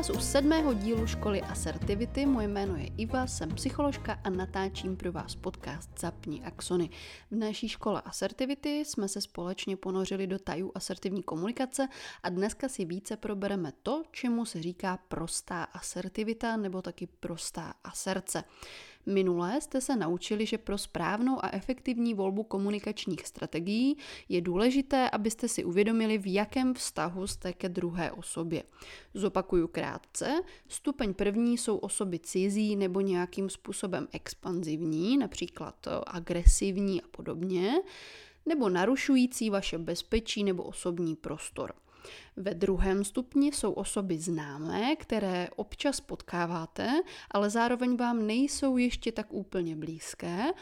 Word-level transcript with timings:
vás 0.00 0.10
u 0.10 0.20
sedmého 0.20 0.74
dílu 0.74 1.06
školy 1.06 1.42
Asertivity. 1.42 2.26
Moje 2.26 2.48
jméno 2.48 2.76
je 2.76 2.86
Iva, 2.96 3.26
jsem 3.26 3.54
psycholožka 3.54 4.20
a 4.24 4.30
natáčím 4.30 4.96
pro 4.96 5.12
vás 5.12 5.34
podcast 5.34 5.90
Zapni 6.00 6.42
Axony. 6.44 6.90
V 7.30 7.36
naší 7.36 7.68
škole 7.68 8.02
Asertivity 8.04 8.84
jsme 8.84 9.08
se 9.08 9.20
společně 9.20 9.76
ponořili 9.76 10.26
do 10.26 10.38
tajů 10.38 10.72
asertivní 10.74 11.22
komunikace 11.22 11.88
a 12.22 12.28
dneska 12.28 12.68
si 12.68 12.84
více 12.84 13.16
probereme 13.16 13.72
to, 13.82 14.02
čemu 14.10 14.44
se 14.44 14.62
říká 14.62 14.98
prostá 15.08 15.64
asertivita 15.64 16.56
nebo 16.56 16.82
taky 16.82 17.06
prostá 17.06 17.74
aserce. 17.84 18.44
Minulé 19.06 19.60
jste 19.60 19.80
se 19.80 19.96
naučili, 19.96 20.46
že 20.46 20.58
pro 20.58 20.78
správnou 20.78 21.44
a 21.44 21.50
efektivní 21.52 22.14
volbu 22.14 22.42
komunikačních 22.42 23.26
strategií 23.26 23.96
je 24.28 24.40
důležité, 24.40 25.10
abyste 25.10 25.48
si 25.48 25.64
uvědomili, 25.64 26.18
v 26.18 26.32
jakém 26.32 26.74
vztahu 26.74 27.26
jste 27.26 27.52
ke 27.52 27.68
druhé 27.68 28.12
osobě. 28.12 28.62
Zopakuju 29.14 29.68
krátce. 29.68 30.42
Stupeň 30.68 31.14
první 31.14 31.58
jsou 31.58 31.76
osoby 31.76 32.18
cizí 32.18 32.76
nebo 32.76 33.00
nějakým 33.00 33.50
způsobem 33.50 34.08
expanzivní, 34.12 35.18
například 35.18 35.88
agresivní 36.06 37.02
a 37.02 37.08
podobně, 37.10 37.72
nebo 38.46 38.68
narušující 38.68 39.50
vaše 39.50 39.78
bezpečí 39.78 40.44
nebo 40.44 40.62
osobní 40.62 41.16
prostor. 41.16 41.72
Ve 42.36 42.54
druhém 42.54 43.04
stupni 43.04 43.52
jsou 43.52 43.72
osoby 43.72 44.18
známé, 44.18 44.96
které 44.96 45.48
občas 45.56 46.00
potkáváte, 46.00 46.90
ale 47.30 47.50
zároveň 47.50 47.96
vám 47.96 48.26
nejsou 48.26 48.76
ještě 48.76 49.12
tak 49.12 49.32
úplně 49.32 49.76
blízké. 49.76 50.52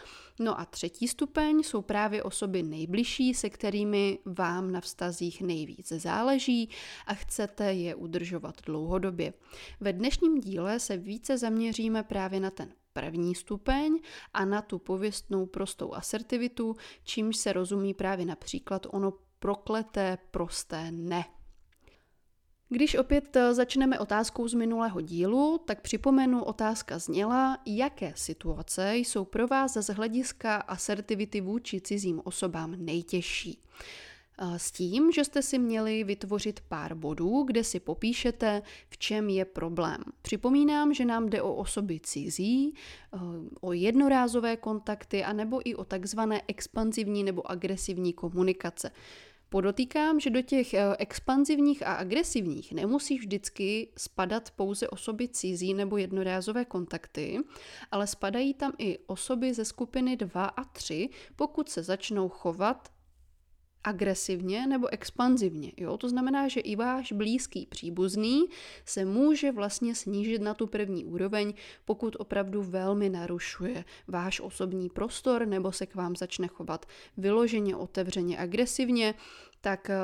No 0.41 0.61
a 0.61 0.65
třetí 0.65 1.09
stupeň 1.09 1.63
jsou 1.63 1.83
právě 1.83 2.23
osoby 2.23 2.63
nejbližší, 2.63 3.35
se 3.35 3.51
kterými 3.51 4.19
vám 4.25 4.73
na 4.73 4.81
vztazích 4.81 5.43
nejvíce 5.43 5.99
záleží 5.99 6.71
a 7.07 7.15
chcete 7.15 7.73
je 7.73 7.95
udržovat 7.95 8.55
dlouhodobě. 8.67 9.33
Ve 9.81 9.93
dnešním 9.93 10.41
díle 10.41 10.81
se 10.81 10.97
více 10.97 11.39
zaměříme 11.39 12.03
právě 12.03 12.41
na 12.41 12.51
ten 12.51 12.73
první 12.93 13.35
stupeň 13.35 13.99
a 14.35 14.45
na 14.45 14.63
tu 14.63 14.79
pověstnou 14.79 15.47
prostou 15.47 15.95
asertivitu, 15.95 16.77
čímž 17.05 17.37
se 17.37 17.53
rozumí 17.53 17.95
právě 17.95 18.27
například 18.27 18.87
ono 18.91 19.13
prokleté 19.39 20.19
prosté 20.31 20.91
ne. 20.91 21.25
Když 22.69 22.95
opět 22.95 23.37
eh, 23.37 23.55
začneme 23.55 23.99
otázkou 23.99 24.49
z 24.49 24.55
minulého 24.55 25.01
dílu, 25.01 25.59
tak 25.65 25.81
připomenu, 25.81 26.45
otázka 26.45 26.99
zněla, 26.99 27.59
jaké 27.67 28.13
situace 28.17 28.97
jsou 28.97 29.25
pro 29.25 29.47
vás 29.47 29.73
z 29.73 29.95
hlediska 29.95 30.57
asertivity 30.57 31.41
vůči 31.41 31.81
cizím 31.81 32.21
osobám 32.25 32.75
nejtěžší. 32.79 33.63
Eh, 34.41 34.59
s 34.59 34.71
tím, 34.71 35.13
že 35.13 35.25
jste 35.25 35.43
si 35.43 35.59
měli 35.59 36.05
vytvořit 36.05 36.61
pár 36.69 36.95
bodů, 36.95 37.43
kde 37.43 37.65
si 37.65 37.81
popíšete, 37.81 38.63
v 38.89 38.99
čem 38.99 39.29
je 39.29 39.45
problém. 39.45 39.99
Připomínám, 40.23 40.95
že 40.95 41.05
nám 41.05 41.29
jde 41.29 41.43
o 41.43 41.55
osoby 41.55 42.01
cizí, 42.01 42.75
eh, 43.15 43.19
o 43.61 43.73
jednorázové 43.73 44.57
kontakty, 44.57 45.25
anebo 45.25 45.61
i 45.69 45.75
o 45.75 45.85
takzvané 45.85 46.43
expanzivní 46.49 47.25
nebo 47.25 47.51
agresivní 47.51 48.13
komunikace. 48.13 48.91
Podotýkám, 49.51 50.21
že 50.21 50.31
do 50.31 50.43
těch 50.43 50.75
eh, 50.75 50.97
expanzivních 50.99 51.87
a 51.87 51.95
agresivních 51.95 52.73
nemusí 52.73 53.19
vždycky 53.19 53.89
spadat 53.97 54.51
pouze 54.51 54.89
osoby 54.89 55.29
cizí 55.29 55.75
nebo 55.75 55.97
jednorázové 55.97 56.65
kontakty, 56.65 57.39
ale 57.91 58.07
spadají 58.07 58.55
tam 58.55 58.73
i 58.79 58.99
osoby 59.07 59.55
ze 59.55 59.65
skupiny 59.65 60.17
2 60.17 60.45
a 60.45 60.65
3, 60.65 61.09
pokud 61.37 61.69
se 61.69 61.83
začnou 61.83 62.29
chovat 62.29 62.89
agresivně 63.85 64.67
nebo 64.67 64.93
expanzivně. 64.93 65.73
Jo? 65.77 65.97
To 65.97 66.09
znamená, 66.09 66.49
že 66.49 66.61
i 66.61 66.77
váš 66.77 67.13
blízký 67.13 67.67
příbuzný 67.67 68.45
se 68.85 69.05
může 69.05 69.53
vlastně 69.53 69.95
snížit 69.95 70.43
na 70.43 70.55
tu 70.55 70.67
první 70.67 71.05
úroveň, 71.05 71.55
pokud 71.85 72.17
opravdu 72.19 72.63
velmi 72.63 73.09
narušuje 73.09 73.85
váš 74.09 74.41
osobní 74.41 74.89
prostor 74.89 75.47
nebo 75.47 75.73
se 75.73 75.87
k 75.87 75.95
vám 75.95 76.17
začne 76.17 76.49
chovat 76.49 76.87
vyloženě, 77.17 77.77
otevřeně, 77.77 78.39
agresivně, 78.39 79.15
tak 79.61 79.91
eh, 79.91 79.97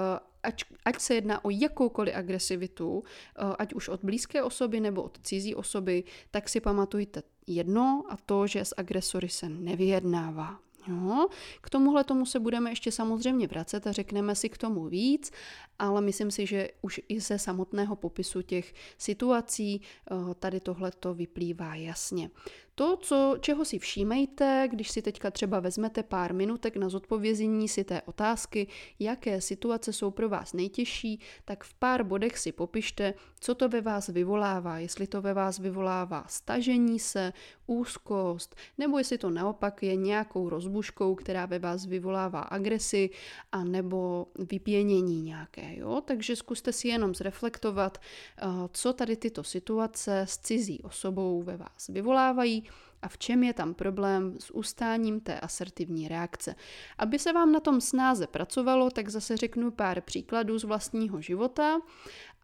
ať, 0.42 0.64
ať 0.84 1.00
se 1.00 1.14
jedná 1.14 1.44
o 1.44 1.50
jakoukoliv 1.50 2.14
agresivitu, 2.14 3.02
eh, 3.04 3.56
ať 3.58 3.74
už 3.74 3.88
od 3.88 4.04
blízké 4.04 4.42
osoby 4.42 4.80
nebo 4.80 5.02
od 5.02 5.18
cizí 5.22 5.54
osoby, 5.54 6.04
tak 6.30 6.48
si 6.48 6.60
pamatujte 6.60 7.22
jedno 7.46 8.04
a 8.08 8.16
to, 8.16 8.46
že 8.46 8.64
s 8.64 8.74
agresory 8.76 9.28
se 9.28 9.48
nevyjednává. 9.48 10.58
Jo? 10.86 11.26
K 11.60 11.70
tomuhle 11.70 12.04
tomu 12.04 12.26
se 12.26 12.40
budeme 12.40 12.70
ještě 12.70 12.92
samozřejmě 12.92 13.46
vracet 13.46 13.86
a 13.86 13.92
řekneme 13.92 14.34
si 14.34 14.48
k 14.48 14.58
tomu 14.58 14.88
víc, 14.88 15.32
ale 15.78 16.00
myslím 16.00 16.30
si, 16.30 16.46
že 16.46 16.68
už 16.82 17.00
i 17.08 17.20
ze 17.20 17.38
samotného 17.38 17.96
popisu 17.96 18.42
těch 18.42 18.74
situací 18.98 19.80
eh, 19.80 20.34
tady 20.34 20.60
tohle 20.60 20.90
to 20.90 21.14
vyplývá 21.14 21.74
jasně. 21.74 22.30
To, 22.76 22.96
co, 22.96 23.36
čeho 23.40 23.64
si 23.64 23.78
všímejte, 23.78 24.68
když 24.70 24.90
si 24.90 25.02
teďka 25.02 25.30
třeba 25.30 25.60
vezmete 25.60 26.02
pár 26.02 26.34
minutek 26.34 26.76
na 26.76 26.88
zodpovězení 26.88 27.68
si 27.68 27.84
té 27.84 28.02
otázky, 28.02 28.66
jaké 28.98 29.40
situace 29.40 29.92
jsou 29.92 30.10
pro 30.10 30.28
vás 30.28 30.52
nejtěžší, 30.52 31.20
tak 31.44 31.64
v 31.64 31.74
pár 31.74 32.04
bodech 32.04 32.38
si 32.38 32.52
popište, 32.52 33.14
co 33.40 33.54
to 33.54 33.68
ve 33.68 33.80
vás 33.80 34.08
vyvolává. 34.08 34.78
Jestli 34.78 35.06
to 35.06 35.22
ve 35.22 35.34
vás 35.34 35.58
vyvolává 35.58 36.24
stažení 36.28 36.98
se, 36.98 37.32
úzkost, 37.66 38.54
nebo 38.78 38.98
jestli 38.98 39.18
to 39.18 39.30
naopak 39.30 39.82
je 39.82 39.96
nějakou 39.96 40.48
rozbuškou, 40.48 41.14
která 41.14 41.46
ve 41.46 41.58
vás 41.58 41.86
vyvolává 41.86 42.40
agresi, 42.40 43.10
a 43.52 43.64
nebo 43.64 44.26
vypěnění 44.38 45.22
nějaké. 45.22 45.76
Jo? 45.76 46.02
Takže 46.04 46.36
zkuste 46.36 46.72
si 46.72 46.88
jenom 46.88 47.14
zreflektovat, 47.14 47.98
eh, 47.98 48.46
co 48.72 48.92
tady 48.92 49.16
tyto 49.16 49.44
situace 49.44 50.20
s 50.20 50.38
cizí 50.38 50.82
osobou 50.82 51.42
ve 51.42 51.56
vás 51.56 51.88
vyvolávají 51.88 52.63
a 53.04 53.08
v 53.08 53.18
čem 53.18 53.44
je 53.44 53.52
tam 53.52 53.74
problém 53.74 54.36
s 54.40 54.54
ustáním 54.54 55.20
té 55.20 55.40
asertivní 55.40 56.08
reakce. 56.08 56.54
Aby 56.98 57.18
se 57.18 57.32
vám 57.32 57.52
na 57.52 57.60
tom 57.60 57.80
snáze 57.80 58.26
pracovalo, 58.26 58.90
tak 58.90 59.08
zase 59.08 59.36
řeknu 59.36 59.70
pár 59.70 60.00
příkladů 60.00 60.58
z 60.58 60.64
vlastního 60.64 61.20
života, 61.20 61.80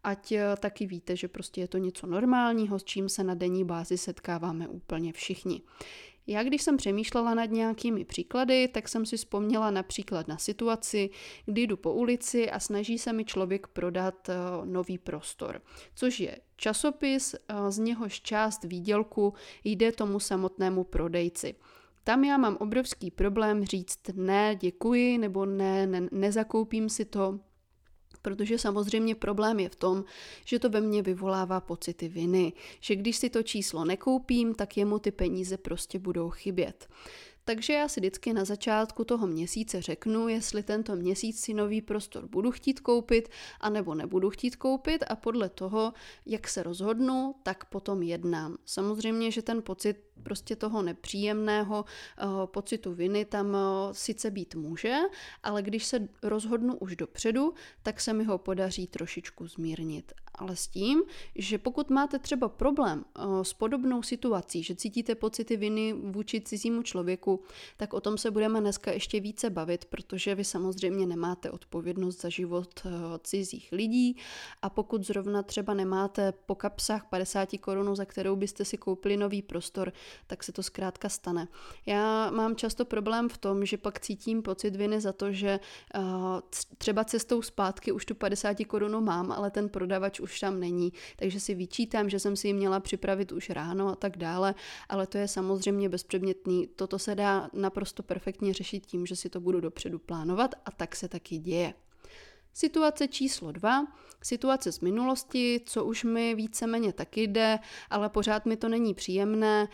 ať 0.03 0.31
eh, 0.31 0.55
taky 0.59 0.85
víte, 0.85 1.15
že 1.15 1.27
prostě 1.27 1.61
je 1.61 1.67
to 1.67 1.77
něco 1.77 2.07
normálního, 2.07 2.79
s 2.79 2.83
čím 2.83 3.09
se 3.09 3.23
na 3.23 3.33
denní 3.33 3.65
bázi 3.65 3.97
setkáváme 3.97 4.67
úplně 4.67 5.13
všichni. 5.13 5.61
Já 6.27 6.43
když 6.43 6.61
jsem 6.61 6.77
přemýšlela 6.77 7.33
nad 7.33 7.45
nějakými 7.45 8.05
příklady, 8.05 8.67
tak 8.67 8.89
jsem 8.89 9.05
si 9.05 9.17
vzpomněla 9.17 9.71
například 9.71 10.27
na 10.27 10.37
situaci, 10.37 11.09
kdy 11.45 11.61
jdu 11.61 11.77
po 11.77 11.93
ulici 11.93 12.51
a 12.51 12.59
snaží 12.59 12.97
se 12.97 13.13
mi 13.13 13.25
člověk 13.25 13.67
prodat 13.67 14.29
eh, 14.29 14.35
nový 14.65 14.97
prostor, 14.97 15.61
což 15.95 16.19
je 16.19 16.37
časopis, 16.55 17.33
eh, 17.35 17.71
z 17.71 17.77
něhož 17.77 18.21
část 18.21 18.63
výdělku 18.63 19.33
jde 19.63 19.91
tomu 19.91 20.19
samotnému 20.19 20.83
prodejci. 20.83 21.55
Tam 22.03 22.23
já 22.23 22.37
mám 22.37 22.57
obrovský 22.59 23.11
problém 23.11 23.65
říct 23.65 23.99
ne, 24.13 24.55
děkuji, 24.55 25.17
nebo 25.17 25.45
ne, 25.45 25.87
ne 25.87 26.07
nezakoupím 26.11 26.89
si 26.89 27.05
to, 27.05 27.39
protože 28.21 28.57
samozřejmě 28.57 29.15
problém 29.15 29.59
je 29.59 29.69
v 29.69 29.75
tom, 29.75 30.03
že 30.45 30.59
to 30.59 30.69
ve 30.69 30.81
mně 30.81 31.01
vyvolává 31.01 31.61
pocity 31.61 32.07
viny, 32.07 32.53
že 32.79 32.95
když 32.95 33.17
si 33.17 33.29
to 33.29 33.43
číslo 33.43 33.85
nekoupím, 33.85 34.53
tak 34.55 34.77
jemu 34.77 34.99
ty 34.99 35.11
peníze 35.11 35.57
prostě 35.57 35.99
budou 35.99 36.29
chybět. 36.29 36.87
Takže 37.45 37.73
já 37.73 37.87
si 37.87 37.99
vždycky 37.99 38.33
na 38.33 38.45
začátku 38.45 39.03
toho 39.03 39.27
měsíce 39.27 39.81
řeknu, 39.81 40.27
jestli 40.27 40.63
tento 40.63 40.95
měsíc 40.95 41.41
si 41.41 41.53
nový 41.53 41.81
prostor 41.81 42.27
budu 42.27 42.51
chtít 42.51 42.79
koupit, 42.79 43.29
anebo 43.59 43.95
nebudu 43.95 44.29
chtít 44.29 44.55
koupit 44.55 45.03
a 45.07 45.15
podle 45.15 45.49
toho, 45.49 45.93
jak 46.25 46.47
se 46.47 46.63
rozhodnu, 46.63 47.35
tak 47.43 47.65
potom 47.65 48.03
jednám. 48.03 48.57
Samozřejmě, 48.65 49.31
že 49.31 49.41
ten 49.41 49.61
pocit 49.61 50.03
prostě 50.23 50.55
toho 50.55 50.81
nepříjemného 50.81 51.85
uh, 52.23 52.45
pocitu 52.45 52.93
viny 52.93 53.25
tam 53.25 53.47
uh, 53.47 53.55
sice 53.91 54.31
být 54.31 54.55
může, 54.55 54.97
ale 55.43 55.61
když 55.61 55.85
se 55.85 56.07
rozhodnu 56.23 56.77
už 56.77 56.95
dopředu, 56.95 57.53
tak 57.83 58.01
se 58.01 58.13
mi 58.13 58.23
ho 58.23 58.37
podaří 58.37 58.87
trošičku 58.87 59.47
zmírnit. 59.47 60.11
Ale 60.41 60.55
s 60.55 60.67
tím, 60.67 61.03
že 61.35 61.57
pokud 61.57 61.89
máte 61.89 62.19
třeba 62.19 62.49
problém 62.49 63.05
uh, 63.19 63.41
s 63.41 63.53
podobnou 63.53 64.03
situací, 64.03 64.63
že 64.63 64.75
cítíte 64.75 65.15
pocity 65.15 65.57
viny 65.57 65.93
vůči 65.93 66.41
cizímu 66.41 66.83
člověku, 66.83 67.43
tak 67.77 67.93
o 67.93 68.01
tom 68.01 68.17
se 68.17 68.31
budeme 68.31 68.61
dneska 68.61 68.91
ještě 68.91 69.19
více 69.19 69.49
bavit, 69.49 69.85
protože 69.85 70.35
vy 70.35 70.43
samozřejmě 70.43 71.05
nemáte 71.05 71.51
odpovědnost 71.51 72.21
za 72.21 72.29
život 72.29 72.81
uh, 72.85 72.91
cizích 73.23 73.71
lidí 73.71 74.17
a 74.61 74.69
pokud 74.69 75.03
zrovna 75.03 75.43
třeba 75.43 75.73
nemáte 75.73 76.31
po 76.45 76.55
kapsách 76.55 77.05
50 77.09 77.49
korun, 77.59 77.95
za 77.95 78.05
kterou 78.05 78.35
byste 78.35 78.65
si 78.65 78.77
koupili 78.77 79.17
nový 79.17 79.41
prostor, 79.41 79.93
tak 80.27 80.43
se 80.43 80.51
to 80.51 80.63
zkrátka 80.63 81.09
stane. 81.09 81.47
Já 81.85 82.31
mám 82.31 82.55
často 82.55 82.85
problém 82.85 83.29
v 83.29 83.37
tom, 83.37 83.65
že 83.65 83.77
pak 83.77 83.99
cítím 83.99 84.41
pocit 84.41 84.75
viny 84.75 85.01
za 85.01 85.13
to, 85.13 85.31
že 85.31 85.59
uh, 85.97 86.03
třeba 86.77 87.03
cestou 87.03 87.41
zpátky 87.41 87.91
už 87.91 88.05
tu 88.05 88.15
50 88.15 88.57
korunu 88.67 89.01
mám, 89.01 89.31
ale 89.31 89.51
ten 89.51 89.69
prodavač 89.69 90.19
už 90.19 90.30
tam 90.39 90.59
není, 90.59 90.93
takže 91.15 91.39
si 91.39 91.55
vyčítám, 91.55 92.09
že 92.09 92.19
jsem 92.19 92.35
si 92.35 92.47
ji 92.47 92.53
měla 92.53 92.79
připravit 92.79 93.31
už 93.31 93.49
ráno 93.49 93.87
a 93.87 93.95
tak 93.95 94.17
dále, 94.17 94.55
ale 94.89 95.07
to 95.07 95.17
je 95.17 95.27
samozřejmě 95.27 95.89
bezpředmětný. 95.89 96.67
Toto 96.75 96.99
se 96.99 97.15
dá 97.15 97.49
naprosto 97.53 98.03
perfektně 98.03 98.53
řešit 98.53 98.85
tím, 98.85 99.05
že 99.05 99.15
si 99.15 99.29
to 99.29 99.39
budu 99.39 99.59
dopředu 99.61 99.99
plánovat 99.99 100.55
a 100.65 100.71
tak 100.71 100.95
se 100.95 101.07
taky 101.07 101.37
děje. 101.37 101.73
Situace 102.53 103.07
číslo 103.07 103.51
dva, 103.51 103.87
situace 104.23 104.71
z 104.71 104.79
minulosti, 104.79 105.61
co 105.65 105.85
už 105.85 106.03
mi 106.03 106.35
víceméně 106.35 106.93
taky 106.93 107.23
jde, 107.23 107.59
ale 107.89 108.09
pořád 108.09 108.45
mi 108.45 108.57
to 108.57 108.69
není 108.69 108.93
příjemné. 108.93 109.67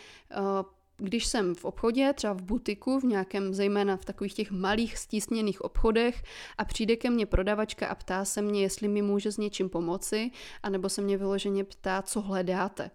Když 0.97 1.25
jsem 1.25 1.55
v 1.55 1.65
obchodě, 1.65 2.13
třeba 2.13 2.33
v 2.33 2.41
butiku, 2.41 2.99
v 2.99 3.03
nějakém, 3.03 3.53
zejména 3.53 3.97
v 3.97 4.05
takových 4.05 4.33
těch 4.33 4.51
malých 4.51 4.97
stísněných 4.97 5.61
obchodech 5.61 6.23
a 6.57 6.65
přijde 6.65 6.95
ke 6.95 7.09
mně 7.09 7.25
prodavačka 7.25 7.87
a 7.87 7.95
ptá 7.95 8.25
se 8.25 8.41
mě, 8.41 8.61
jestli 8.61 8.87
mi 8.87 9.01
může 9.01 9.31
s 9.31 9.37
něčím 9.37 9.69
pomoci, 9.69 10.31
anebo 10.63 10.89
se 10.89 11.01
mě 11.01 11.17
vyloženě 11.17 11.63
ptá, 11.63 12.01
co 12.01 12.21
hledáte. 12.21 12.91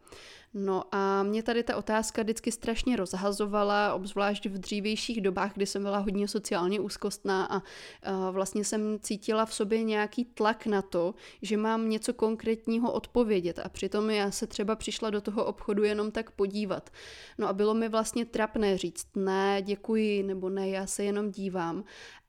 No 0.54 0.84
a 0.92 1.22
mě 1.22 1.42
tady 1.42 1.62
ta 1.62 1.76
otázka 1.76 2.22
vždycky 2.22 2.52
strašně 2.52 2.96
rozhazovala, 2.96 3.94
obzvlášť 3.94 4.46
v 4.46 4.58
dřívějších 4.58 5.20
dobách, 5.20 5.54
kdy 5.54 5.66
jsem 5.66 5.82
byla 5.82 5.98
hodně 5.98 6.28
sociálně 6.28 6.80
úzkostná 6.80 7.44
a, 7.44 7.56
a 8.02 8.30
vlastně 8.30 8.64
jsem 8.64 8.98
cítila 9.00 9.46
v 9.46 9.54
sobě 9.54 9.82
nějaký 9.82 10.24
tlak 10.24 10.66
na 10.66 10.82
to, 10.82 11.14
že 11.42 11.56
mám 11.56 11.88
něco 11.88 12.14
konkrétního 12.14 12.92
odpovědět 12.92 13.58
a 13.58 13.68
přitom 13.68 14.10
já 14.10 14.30
se 14.30 14.46
třeba 14.46 14.76
přišla 14.76 15.10
do 15.10 15.20
toho 15.20 15.44
obchodu 15.44 15.84
jenom 15.84 16.10
tak 16.10 16.30
podívat. 16.30 16.90
No 17.38 17.48
a 17.48 17.52
bylo 17.52 17.74
mi 17.74 17.88
vlastně 17.88 18.24
trapné 18.24 18.78
říct 18.78 19.06
ne, 19.16 19.62
děkuji, 19.62 20.22
nebo 20.22 20.48
ne, 20.48 20.68
já 20.68 20.86
se 20.86 21.04
jenom 21.04 21.30
dívám. 21.30 21.84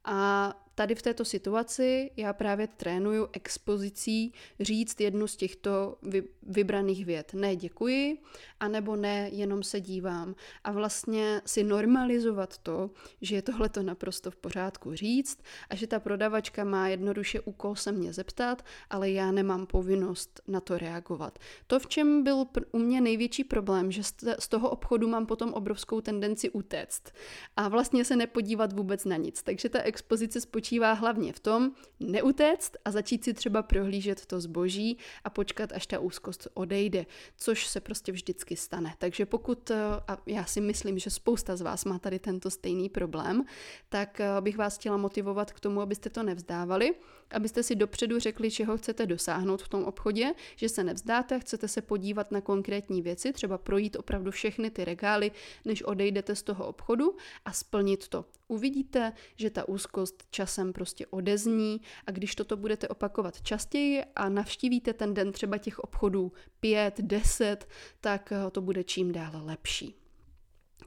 A 0.06 0.54
tady 0.76 0.96
v 0.96 1.02
této 1.02 1.26
situaci 1.26 2.12
já 2.18 2.34
právě 2.34 2.68
trénuju 2.68 3.28
expozicí 3.34 4.34
říct 4.60 5.02
jednu 5.02 5.28
z 5.28 5.36
těchto 5.36 5.98
vy, 6.02 6.24
vybraných 6.44 7.06
vět. 7.06 7.34
Ne, 7.34 7.56
děkuji, 7.56 8.18
anebo 8.64 8.96
ne, 8.96 9.30
jenom 9.32 9.64
se 9.64 9.82
dívám. 9.82 10.36
A 10.64 10.72
vlastně 10.72 11.42
si 11.46 11.64
normalizovat 11.64 12.58
to, 12.58 12.90
že 13.22 13.36
je 13.36 13.42
tohle 13.42 13.70
to 13.70 13.84
naprosto 13.84 14.32
v 14.32 14.36
pořádku 14.36 14.96
říct 14.96 15.40
a 15.70 15.76
že 15.76 15.88
ta 15.88 16.00
prodavačka 16.00 16.64
má 16.64 16.88
jednoduše 16.88 17.42
úkol 17.42 17.76
se 17.76 17.92
mě 17.92 18.14
zeptat, 18.14 18.66
ale 18.90 19.12
já 19.12 19.32
nemám 19.32 19.66
povinnost 19.66 20.42
na 20.48 20.60
to 20.60 20.78
reagovat. 20.78 21.40
To, 21.68 21.80
v 21.80 21.88
čem 21.88 22.24
byl 22.24 22.46
u 22.72 22.80
mě 22.80 23.02
největší 23.02 23.44
problém, 23.44 23.92
že 23.92 24.04
z 24.40 24.48
toho 24.48 24.70
obchodu 24.70 25.08
mám 25.08 25.26
potom 25.26 25.54
obrovskou 25.54 26.02
tendenci 26.02 26.50
utéct 26.50 27.12
a 27.58 27.68
vlastně 27.68 28.06
se 28.06 28.16
nepodívat 28.16 28.74
vůbec 28.74 29.06
na 29.06 29.16
nic. 29.16 29.44
Takže 29.44 29.70
ta 29.70 29.82
expozice 29.82 30.42
spočívá 30.42 30.94
hlavně 30.94 31.34
v 31.34 31.40
tom 31.40 31.72
neutéct 32.00 32.78
a 32.86 32.92
začít 32.92 33.24
si 33.24 33.34
třeba 33.34 33.64
prohlížet 33.64 34.26
to 34.26 34.42
zboží 34.42 34.98
a 35.24 35.30
počkat, 35.30 35.72
až 35.72 35.88
ta 35.88 36.00
úzkost 36.00 36.48
odejde, 36.54 37.06
což 37.38 37.68
se 37.68 37.82
prostě 37.82 38.12
vždycky 38.12 38.53
stane. 38.56 38.96
Takže 38.98 39.26
pokud, 39.26 39.72
eh, 39.72 39.76
a 40.08 40.18
já 40.26 40.46
si 40.46 40.62
myslím, 40.62 41.00
že 41.00 41.10
spousta 41.10 41.56
z 41.56 41.62
vás 41.62 41.86
má 41.86 42.00
tady 42.00 42.20
tento 42.20 42.50
stejný 42.50 42.90
problém, 42.90 43.44
tak 43.90 44.20
eh, 44.20 44.42
bych 44.42 44.58
vás 44.58 44.78
chtěla 44.78 44.98
motivovat 44.98 45.52
k 45.52 45.60
tomu, 45.60 45.82
abyste 45.82 46.10
to 46.10 46.24
nevzdávali, 46.24 46.96
abyste 47.32 47.64
si 47.64 47.76
dopředu 47.76 48.20
řekli, 48.20 48.52
čeho 48.52 48.78
chcete 48.78 49.06
dosáhnout 49.06 49.62
v 49.62 49.68
tom 49.68 49.84
obchodě, 49.84 50.34
že 50.56 50.70
se 50.70 50.84
nevzdáte, 50.84 51.40
chcete 51.40 51.68
se 51.68 51.82
podívat 51.82 52.32
na 52.32 52.42
konkrétní 52.42 53.02
věci, 53.02 53.34
třeba 53.34 53.58
projít 53.58 53.96
opravdu 53.96 54.32
všechny 54.32 54.70
ty 54.70 54.86
regály, 54.86 55.32
než 55.66 55.84
odejdete 55.84 56.36
z 56.36 56.44
toho 56.44 56.68
obchodu 56.68 57.16
a 57.46 57.54
splnit 57.54 58.08
to. 58.08 58.26
Uvidíte, 58.54 59.14
že 59.36 59.50
ta 59.50 59.68
úzkost 59.68 60.24
časem 60.30 60.74
prostě 60.74 61.08
odezní 61.08 61.82
a 62.08 62.12
když 62.12 62.36
toto 62.36 62.58
budete 62.58 62.88
opakovat 62.88 63.42
častěji 63.42 64.04
a 64.16 64.30
navštívíte 64.30 64.94
ten 64.94 65.14
den 65.14 65.32
třeba 65.32 65.58
těch 65.58 65.80
obchodů 65.80 66.32
5, 66.60 67.02
10, 67.02 67.68
tak 68.02 68.32
eh, 68.32 68.52
to 68.52 68.62
bude 68.62 68.84
čím 68.84 69.12
dále 69.12 69.42
lepší. 69.42 69.96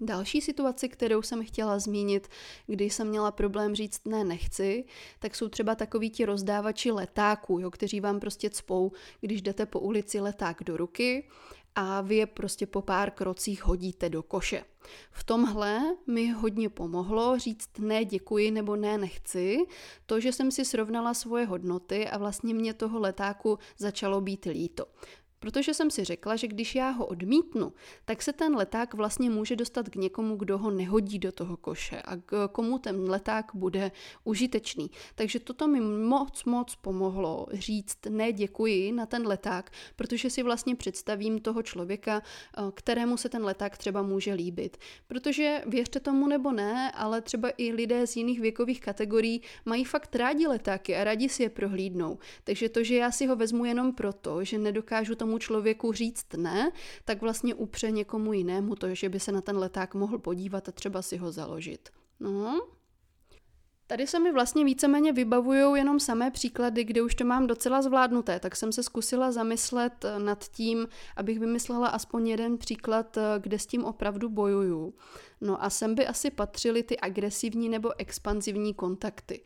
Další 0.00 0.40
situaci, 0.40 0.88
kterou 0.88 1.22
jsem 1.22 1.44
chtěla 1.44 1.78
zmínit, 1.78 2.28
když 2.66 2.94
jsem 2.94 3.08
měla 3.08 3.30
problém 3.30 3.74
říct 3.74 4.00
ne, 4.04 4.24
nechci, 4.24 4.84
tak 5.18 5.34
jsou 5.34 5.48
třeba 5.48 5.74
takoví 5.74 6.10
ti 6.10 6.24
rozdávači 6.24 6.90
letáků, 6.90 7.60
jo, 7.60 7.70
kteří 7.70 8.00
vám 8.00 8.20
prostě 8.20 8.50
cpou, 8.50 8.92
když 9.20 9.42
jdete 9.42 9.66
po 9.66 9.80
ulici 9.80 10.20
leták 10.20 10.64
do 10.64 10.76
ruky 10.76 11.28
a 11.76 12.00
vy 12.00 12.16
je 12.16 12.26
prostě 12.26 12.66
po 12.66 12.82
pár 12.82 13.10
krocích 13.10 13.64
hodíte 13.64 14.08
do 14.08 14.22
koše. 14.22 14.64
V 15.10 15.24
tomhle 15.24 15.96
mi 16.06 16.28
hodně 16.28 16.68
pomohlo 16.68 17.38
říct 17.38 17.70
ne 17.78 18.04
děkuji 18.04 18.50
nebo 18.50 18.76
ne 18.76 18.98
nechci, 18.98 19.58
to, 20.06 20.20
že 20.20 20.32
jsem 20.32 20.50
si 20.50 20.64
srovnala 20.64 21.14
svoje 21.14 21.46
hodnoty 21.46 22.08
a 22.08 22.18
vlastně 22.18 22.54
mě 22.54 22.74
toho 22.74 22.98
letáku 22.98 23.58
začalo 23.78 24.20
být 24.20 24.44
líto. 24.44 24.86
Protože 25.46 25.74
jsem 25.74 25.90
si 25.90 26.04
řekla, 26.04 26.36
že 26.36 26.48
když 26.48 26.74
já 26.74 26.90
ho 26.90 27.06
odmítnu, 27.06 27.72
tak 28.04 28.22
se 28.22 28.32
ten 28.32 28.56
leták 28.56 28.94
vlastně 28.94 29.30
může 29.30 29.56
dostat 29.56 29.88
k 29.88 29.96
někomu, 29.96 30.36
kdo 30.36 30.58
ho 30.58 30.70
nehodí 30.70 31.18
do 31.18 31.32
toho 31.32 31.56
koše 31.56 32.02
a 32.02 32.16
k 32.16 32.48
komu 32.52 32.78
ten 32.78 33.10
leták 33.10 33.50
bude 33.54 33.92
užitečný. 34.24 34.90
Takže 35.14 35.40
toto 35.40 35.68
mi 35.68 35.80
moc, 35.80 36.44
moc 36.44 36.74
pomohlo 36.74 37.46
říct 37.52 37.98
ne 38.08 38.32
děkuji 38.32 38.92
na 38.92 39.06
ten 39.06 39.26
leták, 39.26 39.70
protože 39.96 40.30
si 40.30 40.42
vlastně 40.42 40.76
představím 40.76 41.38
toho 41.38 41.62
člověka, 41.62 42.22
eh, 42.22 42.62
kterému 42.74 43.16
se 43.16 43.28
ten 43.28 43.44
leták 43.44 43.78
třeba 43.78 44.02
může 44.02 44.34
líbit. 44.34 44.76
Protože 45.06 45.62
věřte 45.66 46.00
tomu 46.00 46.26
nebo 46.26 46.52
ne, 46.52 46.92
ale 46.92 47.20
třeba 47.20 47.50
i 47.56 47.72
lidé 47.72 48.06
z 48.06 48.16
jiných 48.16 48.40
věkových 48.40 48.80
kategorií 48.80 49.42
mají 49.64 49.84
fakt 49.84 50.16
rádi 50.16 50.46
letáky 50.46 50.96
a 50.96 51.04
rádi 51.04 51.28
si 51.28 51.42
je 51.42 51.50
prohlídnou. 51.50 52.18
Takže 52.44 52.68
to, 52.68 52.84
že 52.84 52.96
já 52.96 53.10
si 53.10 53.26
ho 53.26 53.36
vezmu 53.36 53.64
jenom 53.64 53.92
proto, 53.92 54.44
že 54.44 54.58
nedokážu 54.58 55.14
tomu 55.14 55.35
tomu 55.36 55.38
člověku 55.38 55.92
říct 55.92 56.26
ne, 56.36 56.72
tak 57.04 57.20
vlastně 57.20 57.54
upře 57.54 57.90
někomu 57.90 58.32
jinému 58.32 58.74
to, 58.76 58.94
že 58.94 59.08
by 59.08 59.20
se 59.20 59.32
na 59.32 59.40
ten 59.40 59.58
leták 59.58 59.94
mohl 59.94 60.18
podívat 60.18 60.68
a 60.68 60.72
třeba 60.72 61.02
si 61.02 61.16
ho 61.16 61.32
založit. 61.32 61.90
No, 62.20 62.60
Tady 63.88 64.06
se 64.06 64.18
mi 64.18 64.32
vlastně 64.32 64.64
víceméně 64.64 65.12
vybavují 65.12 65.78
jenom 65.78 66.00
samé 66.00 66.30
příklady, 66.30 66.84
kde 66.84 67.02
už 67.02 67.14
to 67.14 67.24
mám 67.24 67.46
docela 67.46 67.82
zvládnuté, 67.82 68.40
tak 68.40 68.56
jsem 68.56 68.72
se 68.72 68.82
zkusila 68.82 69.32
zamyslet 69.32 70.04
nad 70.18 70.44
tím, 70.48 70.88
abych 71.16 71.38
vymyslela 71.38 71.88
aspoň 71.88 72.28
jeden 72.28 72.58
příklad, 72.58 73.18
kde 73.38 73.58
s 73.58 73.66
tím 73.66 73.84
opravdu 73.84 74.28
bojuju. 74.28 74.94
No 75.40 75.64
a 75.64 75.70
sem 75.70 75.94
by 75.94 76.06
asi 76.06 76.30
patřily 76.30 76.82
ty 76.82 77.00
agresivní 77.00 77.68
nebo 77.68 78.00
expanzivní 78.00 78.74
kontakty. 78.74 79.42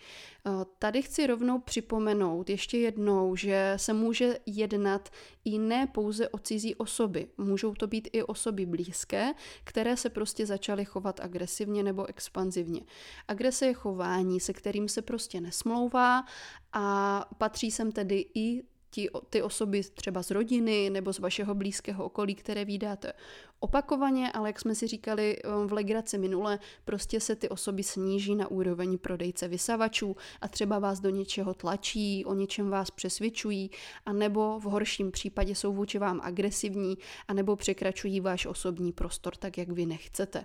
Eh, 0.46 0.50
tady 0.78 1.02
chci 1.02 1.26
rovnou 1.26 1.58
připomenout 1.58 2.50
ještě 2.50 2.78
jednou, 2.78 3.36
že 3.36 3.72
se 3.76 3.92
může 3.92 4.38
jednat 4.46 5.08
i 5.44 5.58
ne 5.58 5.86
pouze 5.86 6.28
o 6.28 6.38
cizí 6.38 6.74
osoby. 6.74 7.28
Můžou 7.38 7.74
to 7.74 7.86
být 7.86 8.08
i 8.12 8.22
osoby 8.22 8.66
blízké, 8.66 9.32
které 9.64 9.96
se 9.96 10.10
prostě 10.10 10.46
začaly 10.46 10.84
chovat 10.84 11.20
agresivně 11.20 11.82
nebo 11.82 12.06
expanzivně. 12.06 12.80
Agrese 13.28 13.66
je 13.66 13.74
chování, 13.74 14.40
se 14.40 14.52
kterým 14.52 14.88
se 14.88 15.02
prostě 15.02 15.40
nesmlouvá 15.40 16.24
a 16.72 17.26
patří 17.38 17.70
sem 17.70 17.92
tedy 17.92 18.26
i 18.34 18.62
ti, 18.90 19.08
ty 19.30 19.42
osoby 19.42 19.82
třeba 19.94 20.22
z 20.22 20.30
rodiny 20.30 20.90
nebo 20.90 21.12
z 21.12 21.18
vašeho 21.18 21.54
blízkého 21.54 22.04
okolí, 22.04 22.34
které 22.34 22.64
vydáte 22.64 23.12
opakovaně, 23.60 24.32
ale 24.32 24.48
jak 24.48 24.60
jsme 24.60 24.74
si 24.74 24.86
říkali 24.86 25.36
um, 25.42 25.66
v 25.66 25.72
legraci 25.72 26.18
minule, 26.18 26.58
prostě 26.84 27.20
se 27.20 27.36
ty 27.36 27.48
osoby 27.48 27.82
sníží 27.82 28.34
na 28.34 28.50
úroveň 28.50 28.98
prodejce 28.98 29.48
vysavačů 29.48 30.16
a 30.40 30.48
třeba 30.48 30.78
vás 30.78 31.00
do 31.00 31.10
něčeho 31.10 31.54
tlačí, 31.54 32.24
o 32.24 32.34
něčem 32.34 32.70
vás 32.70 32.90
přesvědčují, 32.90 33.70
a 34.06 34.12
nebo 34.12 34.60
v 34.60 34.64
horším 34.64 35.10
případě 35.10 35.54
jsou 35.54 35.72
vůči 35.72 35.98
vám 35.98 36.20
agresivní, 36.22 36.98
a 37.28 37.34
nebo 37.34 37.56
překračují 37.56 38.20
váš 38.20 38.46
osobní 38.46 38.92
prostor 38.92 39.36
tak, 39.36 39.58
jak 39.58 39.68
vy 39.68 39.86
nechcete. 39.86 40.44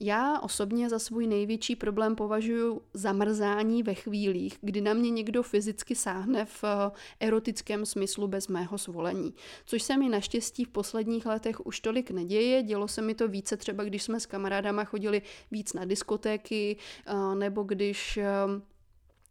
Já 0.00 0.40
osobně 0.40 0.88
za 0.88 0.98
svůj 0.98 1.26
největší 1.26 1.76
problém 1.76 2.16
považuji 2.16 2.80
zamrzání 2.94 3.82
ve 3.82 3.94
chvílích, 3.94 4.58
kdy 4.60 4.80
na 4.80 4.94
mě 4.94 5.10
někdo 5.10 5.42
fyzicky 5.42 5.94
sáhne 5.94 6.44
v 6.44 6.64
eh, 6.64 6.90
erotickém 7.20 7.86
smyslu 7.86 8.28
bez 8.28 8.48
mého 8.48 8.78
svolení. 8.78 9.34
Což 9.66 9.82
se 9.82 9.96
mi 9.96 10.08
naštěstí 10.08 10.64
v 10.64 10.68
posledních 10.68 11.26
letech 11.26 11.66
už 11.66 11.80
tolik 11.80 12.10
neděje. 12.10 12.62
Dělo 12.62 12.88
se 12.88 13.02
mi 13.02 13.14
to 13.14 13.28
více 13.28 13.56
třeba, 13.56 13.84
když 13.84 14.02
jsme 14.02 14.20
s 14.20 14.26
kamarádama 14.26 14.84
chodili 14.84 15.22
víc 15.50 15.72
na 15.72 15.84
diskotéky, 15.84 16.76
eh, 17.06 17.34
nebo 17.34 17.62
když 17.62 18.16
eh, 18.16 18.26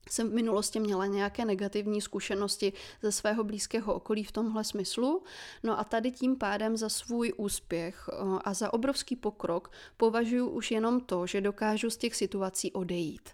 jsem 0.10 0.30
v 0.30 0.34
minulosti 0.34 0.80
měla 0.80 1.06
nějaké 1.06 1.46
negativní 1.46 2.02
zkušenosti 2.02 2.74
ze 3.02 3.12
svého 3.12 3.44
blízkého 3.44 3.94
okolí 3.94 4.24
v 4.24 4.32
tomhle 4.32 4.64
smyslu. 4.64 5.24
No 5.64 5.80
a 5.80 5.84
tady 5.84 6.12
tím 6.12 6.36
pádem 6.36 6.78
za 6.78 6.90
svůj 6.90 7.34
úspěch 7.38 8.10
eh, 8.10 8.16
a 8.44 8.54
za 8.54 8.74
obrovský 8.74 9.16
pokrok 9.16 9.72
považuji 9.98 10.50
už 10.50 10.72
jenom 10.72 11.00
to, 11.00 11.28
že 11.28 11.42
dokážu 11.42 11.90
z 11.90 11.98
těch 11.98 12.16
situací 12.16 12.72
odejít. 12.72 13.30